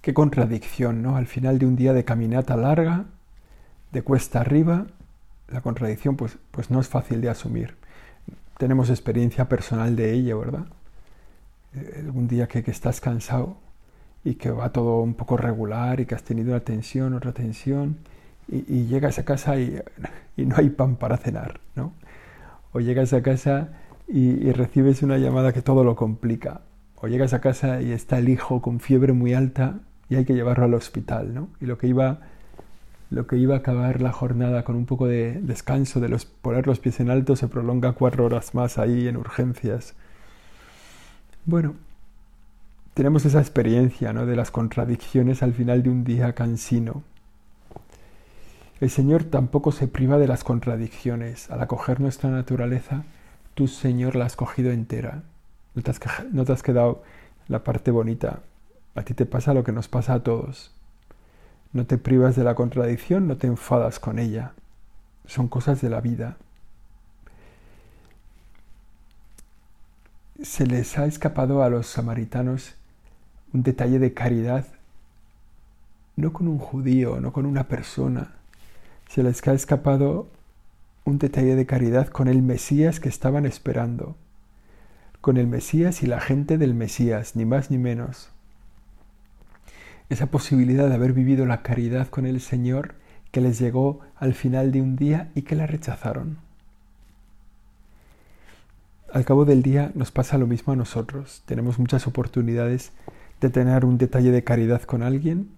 Qué 0.00 0.14
contradicción, 0.14 1.02
¿no? 1.02 1.16
Al 1.16 1.26
final 1.26 1.58
de 1.58 1.66
un 1.66 1.76
día 1.76 1.92
de 1.92 2.04
caminata 2.04 2.56
larga, 2.56 3.04
de 3.92 4.02
cuesta 4.02 4.40
arriba, 4.40 4.86
la 5.48 5.60
contradicción 5.60 6.16
pues, 6.16 6.38
pues 6.50 6.70
no 6.70 6.80
es 6.80 6.88
fácil 6.88 7.20
de 7.20 7.28
asumir. 7.28 7.76
Tenemos 8.58 8.90
experiencia 8.90 9.48
personal 9.48 9.94
de 9.94 10.12
ello, 10.12 10.40
¿verdad? 10.40 10.66
Eh, 11.74 12.02
algún 12.04 12.28
día 12.28 12.46
que, 12.46 12.58
estás 12.70 13.00
cansado 13.00 13.56
y 14.24 14.34
que 14.34 14.50
va 14.50 14.70
todo 14.72 15.00
un 15.00 15.14
poco 15.14 15.36
regular 15.36 16.00
y 16.00 16.06
que 16.06 16.14
has 16.14 16.22
tenido 16.22 16.50
una 16.50 16.60
tensión, 16.60 17.14
otra 17.14 17.32
tensión, 17.32 17.98
y, 18.48 18.86
llegas 18.86 19.18
a 19.18 19.24
casa 19.24 19.58
y, 19.60 19.80
no 20.36 20.56
hay 20.56 20.70
pan 20.70 20.96
para 20.96 21.16
cenar, 21.16 21.60
¿no? 21.74 21.92
O 22.72 22.80
llegas 22.80 23.12
a 23.12 23.22
casa 23.22 23.70
y, 24.08 24.52
recibes 24.52 25.02
una 25.02 25.18
llamada 25.18 25.52
que 25.52 25.62
todo 25.62 25.84
lo 25.84 25.96
complica. 25.96 26.62
O 26.96 27.08
llegas 27.08 27.34
a 27.34 27.40
casa 27.40 27.82
y 27.82 27.92
está 27.92 28.18
el 28.18 28.28
hijo 28.28 28.62
con 28.62 28.80
fiebre 28.80 29.12
muy 29.12 29.34
alta 29.34 29.80
y 30.08 30.16
hay 30.16 30.24
que 30.24 30.34
llevarlo 30.34 30.64
al 30.64 30.74
hospital. 30.74 31.48
Y 31.60 31.66
lo 31.66 31.78
que 31.78 31.88
iba, 31.88 32.20
lo 33.10 33.26
que 33.26 33.36
iba 33.36 33.56
a 33.56 33.58
acabar 33.58 34.00
la 34.00 34.12
jornada 34.12 34.64
con 34.64 34.76
un 34.76 34.86
poco 34.86 35.06
de 35.06 35.40
descanso, 35.42 36.00
de 36.00 36.08
los, 36.08 36.24
poner 36.24 36.66
los 36.66 36.78
pies 36.78 37.00
en 37.00 37.10
alto, 37.10 37.36
se 37.36 37.48
prolonga 37.48 37.92
cuatro 37.92 38.24
horas 38.24 38.54
más 38.54 38.78
ahí 38.78 39.08
en 39.08 39.16
urgencias. 39.16 39.94
Bueno, 41.46 41.74
tenemos 42.94 43.26
esa 43.26 43.38
experiencia 43.38 44.14
¿no? 44.14 44.24
de 44.24 44.34
las 44.34 44.50
contradicciones 44.50 45.42
al 45.42 45.52
final 45.52 45.82
de 45.82 45.90
un 45.90 46.02
día 46.02 46.34
cansino. 46.34 47.02
El 48.80 48.88
Señor 48.88 49.24
tampoco 49.24 49.70
se 49.70 49.86
priva 49.86 50.16
de 50.16 50.26
las 50.26 50.42
contradicciones. 50.42 51.50
Al 51.50 51.60
acoger 51.60 52.00
nuestra 52.00 52.30
naturaleza, 52.30 53.04
tú, 53.54 53.68
Señor, 53.68 54.16
la 54.16 54.24
has 54.24 54.36
cogido 54.36 54.72
entera. 54.72 55.22
No 55.74 55.82
te 55.82 55.90
has, 55.90 56.00
no 56.32 56.46
te 56.46 56.52
has 56.52 56.62
quedado 56.62 57.02
la 57.48 57.62
parte 57.62 57.90
bonita. 57.90 58.40
A 58.94 59.02
ti 59.02 59.12
te 59.12 59.26
pasa 59.26 59.52
lo 59.52 59.64
que 59.64 59.72
nos 59.72 59.86
pasa 59.86 60.14
a 60.14 60.22
todos. 60.22 60.72
No 61.74 61.84
te 61.84 61.98
privas 61.98 62.36
de 62.36 62.44
la 62.44 62.54
contradicción, 62.54 63.28
no 63.28 63.36
te 63.36 63.48
enfadas 63.48 64.00
con 64.00 64.18
ella. 64.18 64.52
Son 65.26 65.48
cosas 65.48 65.82
de 65.82 65.90
la 65.90 66.00
vida. 66.00 66.38
Se 70.44 70.66
les 70.66 70.98
ha 70.98 71.06
escapado 71.06 71.62
a 71.62 71.70
los 71.70 71.86
samaritanos 71.86 72.74
un 73.54 73.62
detalle 73.62 73.98
de 73.98 74.12
caridad, 74.12 74.66
no 76.16 76.34
con 76.34 76.48
un 76.48 76.58
judío, 76.58 77.18
no 77.18 77.32
con 77.32 77.46
una 77.46 77.66
persona. 77.66 78.34
Se 79.08 79.22
les 79.22 79.48
ha 79.48 79.54
escapado 79.54 80.28
un 81.06 81.16
detalle 81.18 81.54
de 81.54 81.64
caridad 81.64 82.08
con 82.08 82.28
el 82.28 82.42
Mesías 82.42 83.00
que 83.00 83.08
estaban 83.08 83.46
esperando, 83.46 84.16
con 85.22 85.38
el 85.38 85.46
Mesías 85.46 86.02
y 86.02 86.06
la 86.06 86.20
gente 86.20 86.58
del 86.58 86.74
Mesías, 86.74 87.36
ni 87.36 87.46
más 87.46 87.70
ni 87.70 87.78
menos. 87.78 88.28
Esa 90.10 90.26
posibilidad 90.26 90.90
de 90.90 90.94
haber 90.94 91.14
vivido 91.14 91.46
la 91.46 91.62
caridad 91.62 92.08
con 92.08 92.26
el 92.26 92.42
Señor 92.42 92.96
que 93.30 93.40
les 93.40 93.58
llegó 93.58 94.00
al 94.16 94.34
final 94.34 94.72
de 94.72 94.82
un 94.82 94.96
día 94.96 95.30
y 95.34 95.40
que 95.42 95.56
la 95.56 95.66
rechazaron. 95.66 96.43
Al 99.14 99.24
cabo 99.24 99.44
del 99.44 99.62
día 99.62 99.92
nos 99.94 100.10
pasa 100.10 100.38
lo 100.38 100.48
mismo 100.48 100.72
a 100.72 100.76
nosotros. 100.76 101.44
Tenemos 101.46 101.78
muchas 101.78 102.08
oportunidades 102.08 102.90
de 103.40 103.48
tener 103.48 103.84
un 103.84 103.96
detalle 103.96 104.32
de 104.32 104.42
caridad 104.42 104.82
con 104.82 105.04
alguien, 105.04 105.50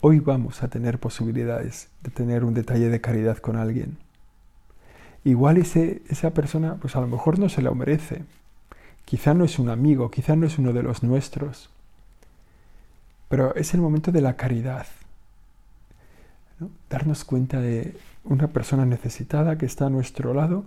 hoy 0.00 0.18
vamos 0.18 0.64
a 0.64 0.68
tener 0.68 0.98
posibilidades 0.98 1.90
de 2.02 2.10
tener 2.10 2.42
un 2.42 2.54
detalle 2.54 2.88
de 2.88 3.00
caridad 3.00 3.38
con 3.38 3.54
alguien. 3.54 3.98
Igual 5.22 5.58
ese, 5.58 6.02
esa 6.08 6.30
persona, 6.30 6.74
pues 6.80 6.96
a 6.96 7.00
lo 7.00 7.06
mejor 7.06 7.38
no 7.38 7.48
se 7.48 7.62
lo 7.62 7.72
merece. 7.72 8.24
Quizá 9.04 9.32
no 9.32 9.44
es 9.44 9.60
un 9.60 9.68
amigo, 9.68 10.10
quizá 10.10 10.34
no 10.34 10.44
es 10.44 10.58
uno 10.58 10.72
de 10.72 10.82
los 10.82 11.04
nuestros. 11.04 11.70
Pero 13.28 13.54
es 13.54 13.74
el 13.74 13.80
momento 13.80 14.10
de 14.10 14.22
la 14.22 14.34
caridad. 14.34 14.88
Darnos 16.90 17.24
cuenta 17.24 17.60
de 17.60 17.96
una 18.24 18.48
persona 18.48 18.84
necesitada 18.86 19.56
que 19.56 19.66
está 19.66 19.86
a 19.86 19.90
nuestro 19.90 20.34
lado, 20.34 20.64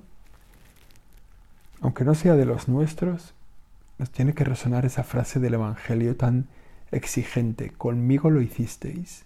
aunque 1.81 2.05
no 2.05 2.15
sea 2.15 2.35
de 2.35 2.45
los 2.45 2.67
nuestros, 2.67 3.33
nos 3.97 4.11
tiene 4.11 4.33
que 4.33 4.43
resonar 4.43 4.85
esa 4.85 5.03
frase 5.03 5.39
del 5.39 5.55
Evangelio 5.55 6.15
tan 6.15 6.47
exigente, 6.91 7.71
conmigo 7.71 8.29
lo 8.29 8.41
hicisteis. 8.41 9.23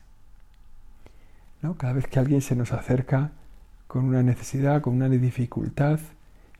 ¿No? 1.61 1.77
Cada 1.77 1.93
vez 1.93 2.07
que 2.07 2.19
alguien 2.19 2.41
se 2.41 2.55
nos 2.55 2.71
acerca 2.71 3.31
con 3.87 4.05
una 4.05 4.23
necesidad, 4.23 4.81
con 4.81 4.95
una 4.95 5.09
dificultad, 5.09 5.99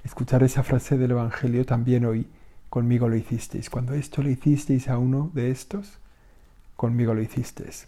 escuchar 0.04 0.44
esa 0.44 0.64
frase 0.64 0.98
del 0.98 1.12
Evangelio 1.12 1.66
también 1.66 2.06
hoy, 2.06 2.28
conmigo 2.70 3.08
lo 3.08 3.16
hicisteis. 3.16 3.70
Cuando 3.70 3.94
esto 3.94 4.22
le 4.22 4.32
hicisteis 4.32 4.88
a 4.90 4.98
uno 4.98 5.32
de 5.34 5.52
estos, 5.52 6.00
conmigo 6.76 7.14
lo 7.14 7.22
hicisteis. 7.22 7.88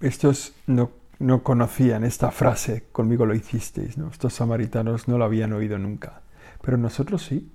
Estos 0.00 0.52
no, 0.66 0.90
no 1.22 1.42
conocían 1.42 2.04
esta 2.04 2.30
frase, 2.30 2.84
conmigo 2.92 3.24
lo 3.26 3.34
hicisteis, 3.34 3.96
¿no? 3.96 4.08
estos 4.08 4.34
samaritanos 4.34 5.08
no 5.08 5.18
lo 5.18 5.24
habían 5.24 5.52
oído 5.52 5.78
nunca. 5.78 6.20
Pero 6.60 6.76
nosotros 6.76 7.22
sí. 7.22 7.50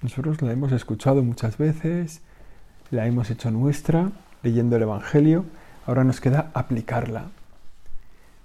Nosotros 0.00 0.42
la 0.42 0.52
hemos 0.52 0.70
escuchado 0.72 1.22
muchas 1.24 1.58
veces, 1.58 2.20
la 2.90 3.06
hemos 3.06 3.30
hecho 3.30 3.50
nuestra, 3.50 4.12
leyendo 4.42 4.76
el 4.76 4.82
Evangelio. 4.82 5.44
Ahora 5.86 6.04
nos 6.04 6.20
queda 6.20 6.50
aplicarla, 6.54 7.30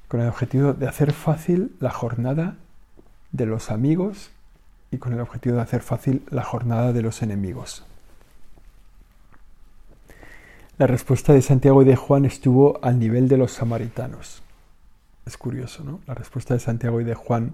con 0.08 0.21
el 0.21 0.30
objetivo 0.30 0.73
de 0.73 0.88
hacer 0.88 1.13
fácil 1.13 1.76
la 1.80 1.91
jornada 1.91 2.56
de 3.32 3.45
los 3.45 3.69
amigos 3.69 4.32
y 4.91 4.97
con 4.97 5.13
el 5.13 5.19
objetivo 5.19 5.58
de 5.58 5.62
hacer 5.62 5.82
fácil 5.82 6.23
la 6.30 6.43
jornada 6.43 6.93
de 6.93 7.02
los 7.02 7.21
enemigos. 7.21 7.84
La 10.78 10.88
respuesta 10.88 11.34
de 11.34 11.41
Santiago 11.41 11.82
y 11.82 11.86
de 11.86 11.95
Juan 11.95 12.26
estuvo 12.26 12.80
al 12.84 12.99
nivel 12.99 13.28
de 13.28 13.38
los 13.38 13.52
samaritanos. 13.52 14.43
Es 15.26 15.38
curioso, 15.38 15.84
¿no? 15.84 16.02
La 16.06 16.14
respuesta 16.14 16.54
de 16.54 16.60
Santiago 16.60 17.00
y 17.00 17.04
de 17.04 17.16
Juan 17.16 17.54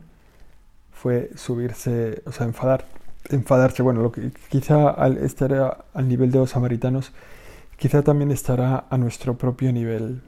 fue 0.91 1.29
subirse, 1.35 2.21
o 2.25 2.31
sea, 2.31 2.45
enfadar, 2.45 2.85
enfadarse. 3.29 3.83
Bueno, 3.83 4.01
lo 4.01 4.11
que 4.11 4.31
quizá 4.49 4.89
al 4.89 5.17
estar 5.17 5.85
al 5.93 6.07
nivel 6.07 6.31
de 6.31 6.39
los 6.39 6.49
samaritanos, 6.51 7.11
quizá 7.77 8.01
también 8.01 8.31
estará 8.31 8.85
a 8.89 8.97
nuestro 8.97 9.37
propio 9.37 9.71
nivel. 9.71 10.21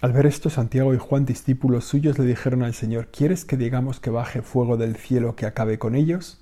Al 0.00 0.12
ver 0.12 0.24
esto, 0.24 0.48
Santiago 0.48 0.94
y 0.94 0.98
Juan, 0.98 1.26
discípulos 1.26 1.84
suyos, 1.84 2.18
le 2.18 2.24
dijeron 2.24 2.62
al 2.62 2.72
Señor, 2.72 3.08
¿quieres 3.08 3.44
que 3.44 3.58
digamos 3.58 4.00
que 4.00 4.08
baje 4.08 4.40
fuego 4.40 4.78
del 4.78 4.96
cielo 4.96 5.36
que 5.36 5.44
acabe 5.44 5.78
con 5.78 5.94
ellos? 5.94 6.40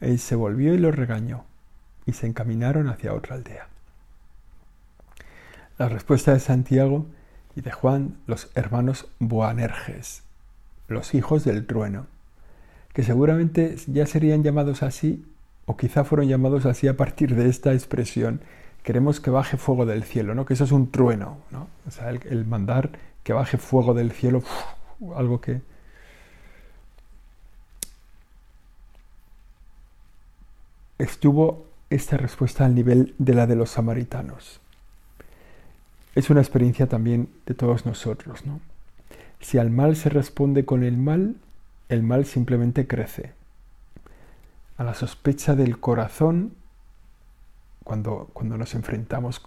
Él 0.00 0.18
se 0.18 0.34
volvió 0.34 0.74
y 0.74 0.78
los 0.78 0.96
regañó, 0.96 1.44
y 2.06 2.12
se 2.12 2.26
encaminaron 2.26 2.88
hacia 2.88 3.14
otra 3.14 3.36
aldea. 3.36 3.68
La 5.78 5.88
respuesta 5.88 6.32
de 6.32 6.40
Santiago 6.40 7.06
y 7.56 7.60
de 7.62 7.72
Juan, 7.72 8.16
los 8.26 8.50
hermanos 8.54 9.08
Boanerges, 9.18 10.22
los 10.88 11.14
hijos 11.14 11.44
del 11.44 11.66
trueno 11.66 12.06
que 12.92 13.02
seguramente 13.02 13.76
ya 13.86 14.06
serían 14.06 14.42
llamados 14.42 14.82
así, 14.82 15.24
o 15.66 15.76
quizá 15.76 16.04
fueron 16.04 16.28
llamados 16.28 16.66
así 16.66 16.88
a 16.88 16.96
partir 16.96 17.34
de 17.34 17.48
esta 17.48 17.72
expresión. 17.72 18.40
Queremos 18.82 19.20
que 19.20 19.30
baje 19.30 19.56
fuego 19.56 19.86
del 19.86 20.02
cielo, 20.04 20.34
¿no? 20.34 20.44
Que 20.44 20.54
eso 20.54 20.64
es 20.64 20.72
un 20.72 20.90
trueno, 20.90 21.38
¿no? 21.50 21.68
O 21.86 21.90
sea, 21.90 22.10
el, 22.10 22.44
mandar 22.46 22.90
que 23.22 23.32
baje 23.32 23.58
fuego 23.58 23.94
del 23.94 24.10
cielo, 24.10 24.42
algo 25.14 25.40
que... 25.40 25.60
Estuvo 30.98 31.66
esta 31.88 32.16
respuesta 32.16 32.64
al 32.64 32.74
nivel 32.74 33.14
de 33.18 33.34
la 33.34 33.46
de 33.46 33.56
los 33.56 33.70
samaritanos. 33.70 34.60
Es 36.14 36.30
una 36.30 36.40
experiencia 36.40 36.88
también 36.88 37.28
de 37.46 37.54
todos 37.54 37.86
nosotros, 37.86 38.44
¿no? 38.44 38.60
Si 39.40 39.58
al 39.58 39.70
mal 39.70 39.96
se 39.96 40.10
responde 40.10 40.64
con 40.64 40.82
el 40.82 40.96
mal, 40.96 41.36
el 41.88 42.02
mal 42.02 42.26
simplemente 42.26 42.86
crece. 42.86 43.32
A 44.76 44.84
la 44.84 44.94
sospecha 44.94 45.54
del 45.54 45.78
corazón, 45.78 46.54
cuando, 47.84 48.30
cuando 48.32 48.58
nos 48.58 48.74
enfrentamos, 48.74 49.42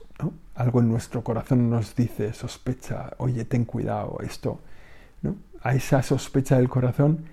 algo 0.55 0.79
en 0.79 0.89
nuestro 0.89 1.23
corazón 1.23 1.69
nos 1.69 1.95
dice, 1.95 2.33
sospecha, 2.33 3.13
oye, 3.17 3.45
ten 3.45 3.65
cuidado, 3.65 4.17
esto. 4.23 4.59
¿no? 5.21 5.35
A 5.61 5.75
esa 5.75 6.01
sospecha 6.01 6.57
del 6.57 6.69
corazón 6.69 7.25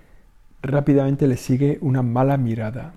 rápidamente 0.61 1.27
le 1.27 1.37
sigue 1.37 1.77
una 1.81 2.01
mala 2.01 2.37
mirada. 2.37 2.93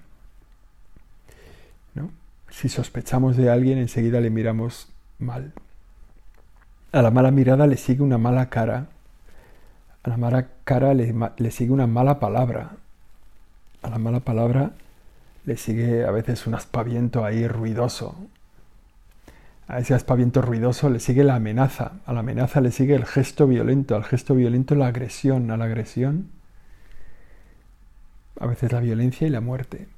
¿no? 1.95 2.11
Si 2.51 2.69
sospechamos 2.69 3.37
de 3.37 3.51
alguien, 3.51 3.79
enseguida 3.79 4.21
le 4.21 4.31
miramos 4.31 4.93
mal. 5.19 5.53
A 6.95 7.03
la 7.03 7.11
mala 7.11 7.31
mirada 7.31 7.67
le 7.67 7.77
sigue 7.77 8.03
una 8.03 8.19
mala 8.19 8.49
cara 8.49 8.87
a 10.05 10.11
la 10.11 10.17
mala 10.19 10.49
cara 10.65 10.93
le, 10.93 11.51
sigue 11.51 11.73
una 11.73 11.87
mala 11.87 12.21
palabra. 12.21 12.73
A 13.83 13.89
la 13.89 13.99
mala 13.99 14.21
palabra 14.21 14.73
le 15.47 15.57
sigue 15.57 16.05
a 16.05 16.11
veces 16.11 16.47
un 16.47 16.55
aspaviento 16.55 17.25
ahí 17.25 17.49
ruidoso. 17.49 18.15
A 19.67 19.79
ese 19.79 19.95
aspaviento 19.95 20.43
ruidoso 20.43 20.91
le 20.91 21.01
sigue 21.01 21.25
la 21.25 21.37
amenaza. 21.37 21.93
A 22.05 22.13
la 22.13 22.21
amenaza 22.21 22.61
le 22.61 22.71
sigue 22.71 22.95
el 22.95 23.07
gesto 23.07 23.47
violento. 23.47 23.97
Al 23.97 24.05
gesto 24.05 24.35
violento 24.35 24.75
la 24.75 24.89
agresión. 24.89 25.51
A 25.51 25.57
la 25.57 25.65
agresión 25.65 26.29
a 28.39 28.47
veces 28.47 28.73
la 28.73 28.81
violencia 28.81 29.27
y 29.27 29.31
la 29.31 29.41
muerte. 29.41 29.89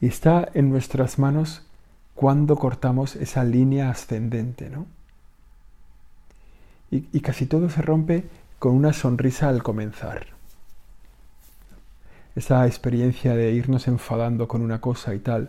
Y 0.00 0.06
está 0.06 0.48
en 0.54 0.70
nuestras 0.70 1.18
manos 1.18 1.66
cuando 2.14 2.54
cortamos 2.54 3.16
esa 3.16 3.42
línea 3.42 3.90
ascendente, 3.90 4.70
¿no? 4.70 4.86
Y, 6.94 7.20
casi 7.22 7.46
todo 7.46 7.68
se 7.70 7.82
rompe 7.82 8.22
con 8.60 8.72
una 8.72 8.92
sonrisa 8.92 9.48
al 9.48 9.64
comenzar. 9.64 10.28
Esa 12.36 12.64
experiencia 12.68 13.34
de 13.34 13.50
irnos 13.50 13.88
enfadando 13.88 14.46
con 14.46 14.62
una 14.62 14.80
cosa 14.80 15.12
y 15.12 15.18
tal. 15.18 15.48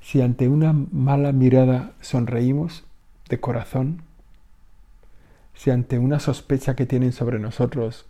Si 0.00 0.22
ante 0.22 0.46
una 0.46 0.72
mala 0.72 1.32
mirada 1.32 1.90
sonreímos, 2.00 2.84
de 3.28 3.40
corazón, 3.40 4.02
si 5.54 5.72
ante 5.72 5.98
una 5.98 6.20
sospecha 6.20 6.76
que 6.76 6.86
tienen 6.86 7.12
sobre 7.12 7.40
nosotros 7.40 8.06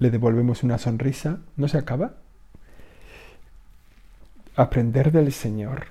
le 0.00 0.10
devolvemos 0.10 0.64
una 0.64 0.78
sonrisa, 0.78 1.38
¿no 1.56 1.68
se 1.68 1.78
acaba? 1.78 2.14
Aprender 4.56 5.12
del 5.12 5.32
Señor, 5.32 5.86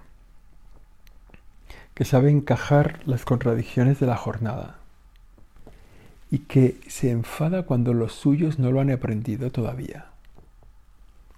que 1.94 2.04
sabe 2.04 2.32
encajar 2.32 3.00
las 3.06 3.24
contradicciones 3.24 4.02
de 4.02 4.08
la 4.08 4.18
jornada 4.18 4.83
y 6.34 6.40
que 6.40 6.80
se 6.88 7.12
enfada 7.12 7.62
cuando 7.62 7.94
los 7.94 8.14
suyos 8.14 8.58
no 8.58 8.72
lo 8.72 8.82
han 8.82 8.90
aprendido 8.90 9.52
todavía, 9.52 10.08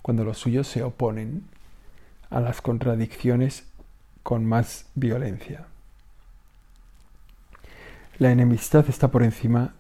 cuando 0.01 0.23
los 0.23 0.37
suyos 0.37 0.69
se 0.69 0.83
oponen 0.83 1.43
a 2.29 2.39
las 2.39 2.61
contradicciones 2.61 3.65
con 4.23 4.45
más 4.45 4.85
violencia. 4.95 5.65
La 8.19 8.31
enemistad 8.31 8.85
está 8.87 9.09
por 9.09 9.23
encima 9.23 9.73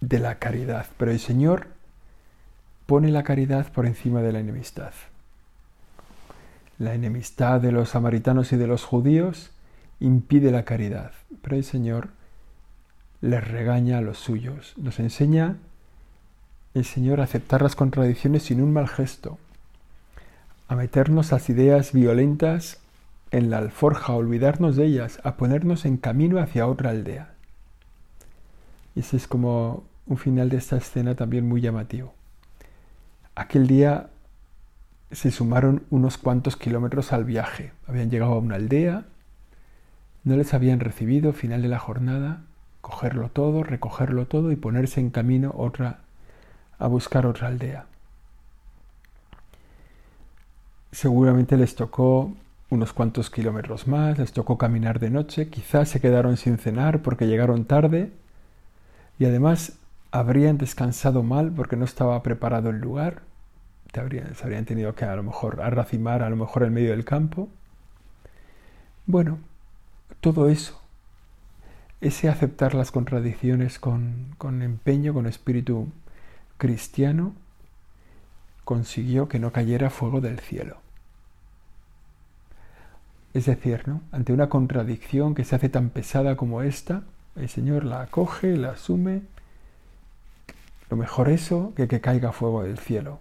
de 0.00 0.20
la 0.20 0.38
caridad, 0.38 0.86
pero 0.96 1.10
el 1.10 1.18
Señor 1.18 1.66
pone 2.86 3.10
la 3.10 3.24
caridad 3.24 3.72
por 3.72 3.84
encima 3.84 4.22
de 4.22 4.30
la 4.30 4.38
enemistad. 4.38 4.92
La 6.78 6.94
enemistad 6.94 7.60
de 7.60 7.72
los 7.72 7.88
samaritanos 7.88 8.52
y 8.52 8.56
de 8.56 8.68
los 8.68 8.84
judíos 8.84 9.50
impide 9.98 10.52
la 10.52 10.64
caridad, 10.64 11.10
pero 11.42 11.56
el 11.56 11.64
Señor 11.64 12.10
les 13.22 13.46
regaña 13.46 13.98
a 13.98 14.02
los 14.02 14.18
suyos, 14.18 14.74
nos 14.76 14.98
enseña 14.98 15.56
el 16.74 16.84
Señor 16.84 17.20
a 17.20 17.24
aceptar 17.24 17.62
las 17.62 17.76
contradicciones 17.76 18.42
sin 18.42 18.60
un 18.60 18.72
mal 18.72 18.88
gesto, 18.88 19.38
a 20.68 20.74
meternos 20.74 21.30
las 21.30 21.48
ideas 21.48 21.92
violentas 21.92 22.80
en 23.30 23.48
la 23.48 23.58
alforja, 23.58 24.12
a 24.12 24.16
olvidarnos 24.16 24.74
de 24.74 24.86
ellas, 24.86 25.20
a 25.22 25.36
ponernos 25.36 25.84
en 25.84 25.96
camino 25.98 26.40
hacia 26.40 26.66
otra 26.66 26.90
aldea. 26.90 27.32
Y 28.94 29.00
ese 29.00 29.16
es 29.16 29.28
como 29.28 29.84
un 30.06 30.18
final 30.18 30.48
de 30.50 30.56
esta 30.56 30.76
escena 30.76 31.14
también 31.14 31.48
muy 31.48 31.60
llamativo. 31.60 32.14
Aquel 33.36 33.68
día 33.68 34.10
se 35.12 35.30
sumaron 35.30 35.84
unos 35.90 36.18
cuantos 36.18 36.56
kilómetros 36.56 37.12
al 37.12 37.24
viaje. 37.24 37.72
Habían 37.86 38.10
llegado 38.10 38.32
a 38.32 38.38
una 38.38 38.56
aldea, 38.56 39.04
no 40.24 40.36
les 40.36 40.54
habían 40.54 40.80
recibido, 40.80 41.32
final 41.32 41.62
de 41.62 41.68
la 41.68 41.78
jornada, 41.78 42.42
cogerlo 42.82 43.30
todo, 43.30 43.62
recogerlo 43.62 44.26
todo 44.26 44.52
y 44.52 44.56
ponerse 44.56 45.00
en 45.00 45.08
camino 45.08 45.54
otra 45.56 46.00
a 46.78 46.86
buscar 46.88 47.24
otra 47.24 47.48
aldea. 47.48 47.86
Seguramente 50.90 51.56
les 51.56 51.74
tocó 51.74 52.34
unos 52.68 52.92
cuantos 52.92 53.30
kilómetros 53.30 53.86
más, 53.86 54.18
les 54.18 54.32
tocó 54.32 54.58
caminar 54.58 54.98
de 54.98 55.10
noche, 55.10 55.48
quizás 55.48 55.88
se 55.88 56.00
quedaron 56.00 56.36
sin 56.36 56.58
cenar 56.58 57.00
porque 57.02 57.26
llegaron 57.26 57.64
tarde 57.64 58.12
y 59.18 59.24
además 59.24 59.78
habrían 60.10 60.58
descansado 60.58 61.22
mal 61.22 61.52
porque 61.52 61.76
no 61.76 61.84
estaba 61.84 62.22
preparado 62.22 62.70
el 62.70 62.78
lugar, 62.78 63.22
se 63.94 64.00
habrían 64.00 64.64
tenido 64.64 64.94
que 64.94 65.04
a 65.04 65.14
lo 65.14 65.22
mejor 65.22 65.62
arracimar 65.62 66.22
a 66.22 66.30
lo 66.30 66.36
mejor 66.36 66.64
en 66.64 66.74
medio 66.74 66.90
del 66.90 67.04
campo. 67.04 67.48
Bueno, 69.06 69.38
todo 70.20 70.48
eso, 70.48 70.81
ese 72.02 72.28
aceptar 72.28 72.74
las 72.74 72.90
contradicciones 72.90 73.78
con, 73.78 74.34
con 74.36 74.60
empeño, 74.62 75.14
con 75.14 75.26
espíritu 75.26 75.88
cristiano, 76.58 77.32
consiguió 78.64 79.28
que 79.28 79.38
no 79.38 79.52
cayera 79.52 79.88
fuego 79.88 80.20
del 80.20 80.40
cielo. 80.40 80.78
Es 83.34 83.46
decir, 83.46 83.86
¿no? 83.86 84.02
ante 84.10 84.32
una 84.32 84.48
contradicción 84.48 85.34
que 85.34 85.44
se 85.44 85.54
hace 85.54 85.68
tan 85.68 85.90
pesada 85.90 86.36
como 86.36 86.62
esta, 86.62 87.04
el 87.36 87.48
Señor 87.48 87.84
la 87.84 88.02
acoge, 88.02 88.56
la 88.56 88.72
asume. 88.72 89.22
Lo 90.90 90.96
mejor 90.96 91.30
eso 91.30 91.72
que 91.76 91.88
que 91.88 92.00
caiga 92.00 92.32
fuego 92.32 92.64
del 92.64 92.78
cielo. 92.78 93.20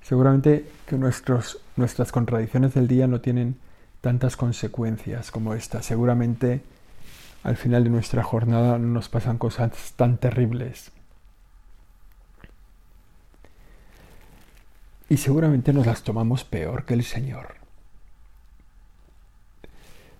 Seguramente 0.00 0.66
que 0.86 0.96
nuestros, 0.96 1.60
nuestras 1.76 2.12
contradicciones 2.12 2.74
del 2.74 2.88
día 2.88 3.06
no 3.06 3.20
tienen 3.20 3.56
tantas 4.00 4.36
consecuencias 4.36 5.30
como 5.30 5.54
esta. 5.54 5.82
Seguramente 5.82 6.62
al 7.44 7.56
final 7.56 7.84
de 7.84 7.90
nuestra 7.90 8.22
jornada 8.22 8.78
no 8.78 8.88
nos 8.88 9.10
pasan 9.10 9.36
cosas 9.36 9.92
tan 9.96 10.16
terribles. 10.16 10.90
Y 15.10 15.18
seguramente 15.18 15.74
nos 15.74 15.84
las 15.84 16.02
tomamos 16.02 16.42
peor 16.42 16.86
que 16.86 16.94
el 16.94 17.04
Señor. 17.04 17.56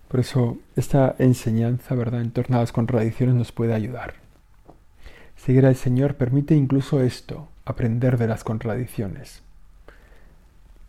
Por 0.07 0.19
eso 0.19 0.59
esta 0.75 1.15
enseñanza, 1.17 1.95
¿verdad?, 1.95 2.21
en 2.21 2.29
torno 2.29 2.57
a 2.57 2.59
las 2.59 2.71
contradicciones 2.71 3.35
nos 3.35 3.51
puede 3.51 3.73
ayudar. 3.73 4.13
Seguir 5.35 5.65
al 5.65 5.75
Señor 5.75 6.15
permite 6.15 6.53
incluso 6.53 7.01
esto, 7.01 7.49
aprender 7.65 8.19
de 8.19 8.27
las 8.27 8.43
contradicciones. 8.43 9.41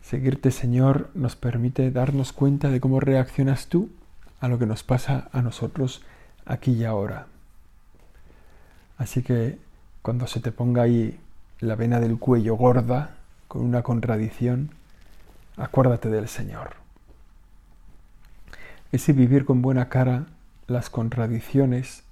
Seguirte, 0.01 0.51
Señor, 0.51 1.09
nos 1.15 1.35
permite 1.35 1.89
darnos 1.89 2.31
cuenta 2.31 2.69
de 2.69 2.79
cómo 2.79 2.99
reaccionas 2.99 3.67
tú 3.67 3.89
a 4.39 4.47
lo 4.47 4.59
que 4.59 4.67
nos 4.67 4.83
pasa 4.83 5.29
a 5.33 5.41
nosotros 5.41 6.03
aquí 6.47 6.71
y 6.71 6.85
ahora. 6.85 7.27
Así 8.97 9.21
que 9.21 9.57
cuando 10.01 10.27
se 10.27 10.39
te 10.39 10.51
ponga 10.51 10.83
ahí 10.83 11.19
la 11.59 11.75
vena 11.75 11.99
del 11.99 12.17
cuello 12.17 12.55
gorda 12.55 13.17
con 13.47 13.63
una 13.63 13.83
contradicción, 13.83 14.71
acuérdate 15.57 16.09
del 16.09 16.27
Señor 16.27 16.87
ese 18.91 19.13
vivir 19.13 19.45
con 19.45 19.61
buena 19.61 19.89
cara 19.89 20.27
las 20.67 20.89
contradicciones 20.89 22.03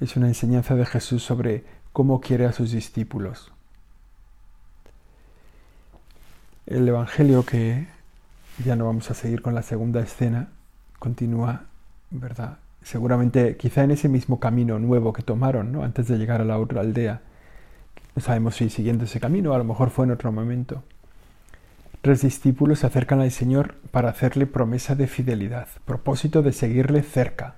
es 0.00 0.16
una 0.16 0.28
enseñanza 0.28 0.74
de 0.74 0.86
Jesús 0.86 1.22
sobre 1.22 1.64
cómo 1.92 2.20
quiere 2.20 2.46
a 2.46 2.52
sus 2.52 2.72
discípulos. 2.72 3.52
El 6.66 6.88
Evangelio 6.88 7.44
que 7.44 7.86
ya 8.64 8.74
no 8.76 8.86
vamos 8.86 9.10
a 9.10 9.14
seguir 9.14 9.42
con 9.42 9.54
la 9.54 9.62
segunda 9.62 10.00
escena 10.00 10.48
continúa, 10.98 11.64
¿verdad? 12.10 12.58
Seguramente 12.84 13.56
quizá 13.56 13.82
en 13.82 13.92
ese 13.92 14.10
mismo 14.10 14.38
camino 14.38 14.78
nuevo 14.78 15.14
que 15.14 15.22
tomaron, 15.22 15.72
¿no? 15.72 15.82
Antes 15.84 16.06
de 16.06 16.18
llegar 16.18 16.42
a 16.42 16.44
la 16.44 16.58
otra 16.58 16.82
aldea. 16.82 17.22
No 18.14 18.20
sabemos 18.20 18.56
si 18.56 18.68
siguiendo 18.68 19.04
ese 19.04 19.20
camino, 19.20 19.54
a 19.54 19.58
lo 19.58 19.64
mejor 19.64 19.88
fue 19.88 20.04
en 20.04 20.10
otro 20.10 20.30
momento. 20.30 20.84
Tres 22.02 22.20
discípulos 22.20 22.80
se 22.80 22.86
acercan 22.86 23.20
al 23.22 23.30
Señor 23.30 23.76
para 23.90 24.10
hacerle 24.10 24.46
promesa 24.46 24.94
de 24.94 25.06
fidelidad, 25.06 25.66
propósito 25.86 26.42
de 26.42 26.52
seguirle 26.52 27.02
cerca. 27.02 27.56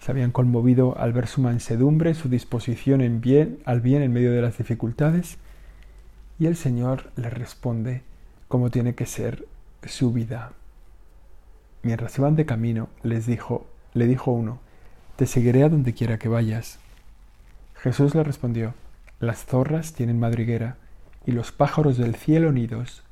Se 0.00 0.10
habían 0.10 0.32
conmovido 0.32 0.98
al 0.98 1.12
ver 1.12 1.28
su 1.28 1.40
mansedumbre, 1.40 2.14
su 2.14 2.28
disposición 2.28 3.02
en 3.02 3.20
bien, 3.20 3.60
al 3.64 3.80
bien 3.80 4.02
en 4.02 4.12
medio 4.12 4.32
de 4.32 4.42
las 4.42 4.58
dificultades, 4.58 5.38
y 6.40 6.46
el 6.46 6.56
Señor 6.56 7.12
les 7.14 7.32
responde 7.32 8.02
cómo 8.48 8.68
tiene 8.70 8.96
que 8.96 9.06
ser 9.06 9.46
su 9.84 10.12
vida. 10.12 10.54
Mientras 11.84 12.18
iban 12.18 12.34
de 12.34 12.46
camino, 12.46 12.88
les 13.04 13.26
dijo, 13.26 13.68
le 13.94 14.06
dijo 14.06 14.30
uno, 14.30 14.58
Te 15.16 15.26
seguiré 15.26 15.62
a 15.64 15.68
donde 15.68 15.94
quiera 15.94 16.18
que 16.18 16.28
vayas. 16.28 16.78
Jesús 17.74 18.14
le 18.14 18.22
respondió, 18.22 18.74
Las 19.20 19.44
zorras 19.44 19.92
tienen 19.92 20.18
madriguera 20.18 20.76
y 21.26 21.32
los 21.32 21.52
pájaros 21.52 21.98
del 21.98 22.14
cielo 22.14 22.52
nidos, 22.52 23.02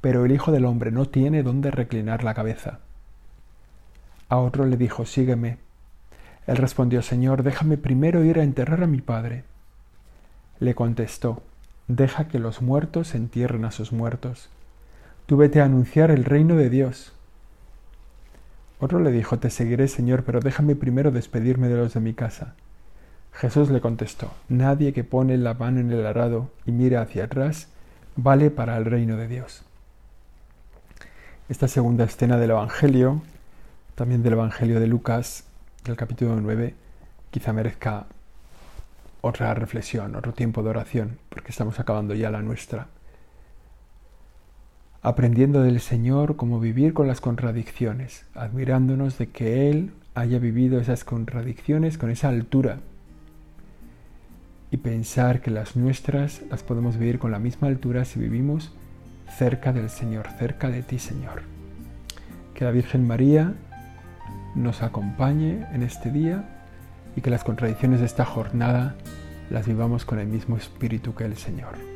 pero 0.00 0.24
el 0.24 0.32
Hijo 0.32 0.52
del 0.52 0.64
Hombre 0.64 0.90
no 0.90 1.06
tiene 1.06 1.42
dónde 1.42 1.70
reclinar 1.70 2.22
la 2.22 2.34
cabeza. 2.34 2.80
A 4.28 4.38
otro 4.38 4.66
le 4.66 4.76
dijo, 4.76 5.06
Sígueme. 5.06 5.58
Él 6.46 6.56
respondió, 6.56 7.02
Señor, 7.02 7.42
déjame 7.42 7.76
primero 7.76 8.24
ir 8.24 8.38
a 8.38 8.44
enterrar 8.44 8.82
a 8.82 8.86
mi 8.86 9.00
padre. 9.00 9.44
Le 10.60 10.74
contestó, 10.74 11.42
Deja 11.88 12.28
que 12.28 12.38
los 12.38 12.62
muertos 12.62 13.14
entierren 13.14 13.64
a 13.64 13.70
sus 13.70 13.92
muertos. 13.92 14.48
Tú 15.26 15.36
vete 15.36 15.60
a 15.60 15.64
anunciar 15.64 16.10
el 16.10 16.24
reino 16.24 16.56
de 16.56 16.70
Dios. 16.70 17.12
Otro 18.78 19.00
le 19.00 19.10
dijo, 19.10 19.38
Te 19.38 19.50
seguiré, 19.50 19.88
Señor, 19.88 20.24
pero 20.24 20.40
déjame 20.40 20.76
primero 20.76 21.10
despedirme 21.10 21.68
de 21.68 21.76
los 21.76 21.94
de 21.94 22.00
mi 22.00 22.14
casa. 22.14 22.54
Jesús 23.32 23.70
le 23.70 23.80
contestó, 23.80 24.32
Nadie 24.48 24.92
que 24.92 25.04
pone 25.04 25.36
la 25.36 25.54
mano 25.54 25.80
en 25.80 25.90
el 25.90 26.06
arado 26.06 26.50
y 26.64 26.72
mira 26.72 27.02
hacia 27.02 27.24
atrás 27.24 27.68
vale 28.16 28.50
para 28.50 28.76
el 28.76 28.84
reino 28.84 29.16
de 29.16 29.28
Dios. 29.28 29.62
Esta 31.48 31.68
segunda 31.68 32.04
escena 32.04 32.38
del 32.38 32.50
Evangelio, 32.50 33.22
también 33.94 34.22
del 34.22 34.32
Evangelio 34.32 34.80
de 34.80 34.86
Lucas, 34.86 35.44
del 35.84 35.96
capítulo 35.96 36.34
9, 36.40 36.74
quizá 37.30 37.52
merezca 37.52 38.06
otra 39.20 39.54
reflexión, 39.54 40.16
otro 40.16 40.32
tiempo 40.32 40.62
de 40.62 40.70
oración, 40.70 41.18
porque 41.28 41.50
estamos 41.50 41.78
acabando 41.78 42.14
ya 42.14 42.30
la 42.30 42.42
nuestra. 42.42 42.88
Aprendiendo 45.02 45.62
del 45.62 45.80
Señor 45.80 46.36
cómo 46.36 46.58
vivir 46.58 46.94
con 46.94 47.06
las 47.06 47.20
contradicciones, 47.20 48.24
admirándonos 48.34 49.18
de 49.18 49.28
que 49.28 49.70
Él 49.70 49.92
haya 50.14 50.38
vivido 50.38 50.80
esas 50.80 51.04
contradicciones 51.04 51.98
con 51.98 52.10
esa 52.10 52.28
altura 52.28 52.78
y 54.70 54.78
pensar 54.78 55.40
que 55.40 55.50
las 55.50 55.76
nuestras 55.76 56.42
las 56.50 56.62
podemos 56.62 56.96
vivir 56.96 57.18
con 57.18 57.30
la 57.30 57.38
misma 57.38 57.68
altura 57.68 58.04
si 58.04 58.18
vivimos 58.18 58.72
cerca 59.36 59.72
del 59.72 59.90
Señor, 59.90 60.26
cerca 60.38 60.70
de 60.70 60.82
ti, 60.82 60.98
Señor. 60.98 61.42
Que 62.54 62.64
la 62.64 62.70
Virgen 62.70 63.06
María 63.06 63.54
nos 64.54 64.82
acompañe 64.82 65.66
en 65.72 65.82
este 65.82 66.10
día 66.10 66.44
y 67.14 67.20
que 67.20 67.30
las 67.30 67.44
contradicciones 67.44 68.00
de 68.00 68.06
esta 68.06 68.24
jornada 68.24 68.96
las 69.50 69.66
vivamos 69.66 70.04
con 70.04 70.18
el 70.18 70.26
mismo 70.26 70.56
espíritu 70.56 71.14
que 71.14 71.24
el 71.24 71.36
Señor. 71.36 71.95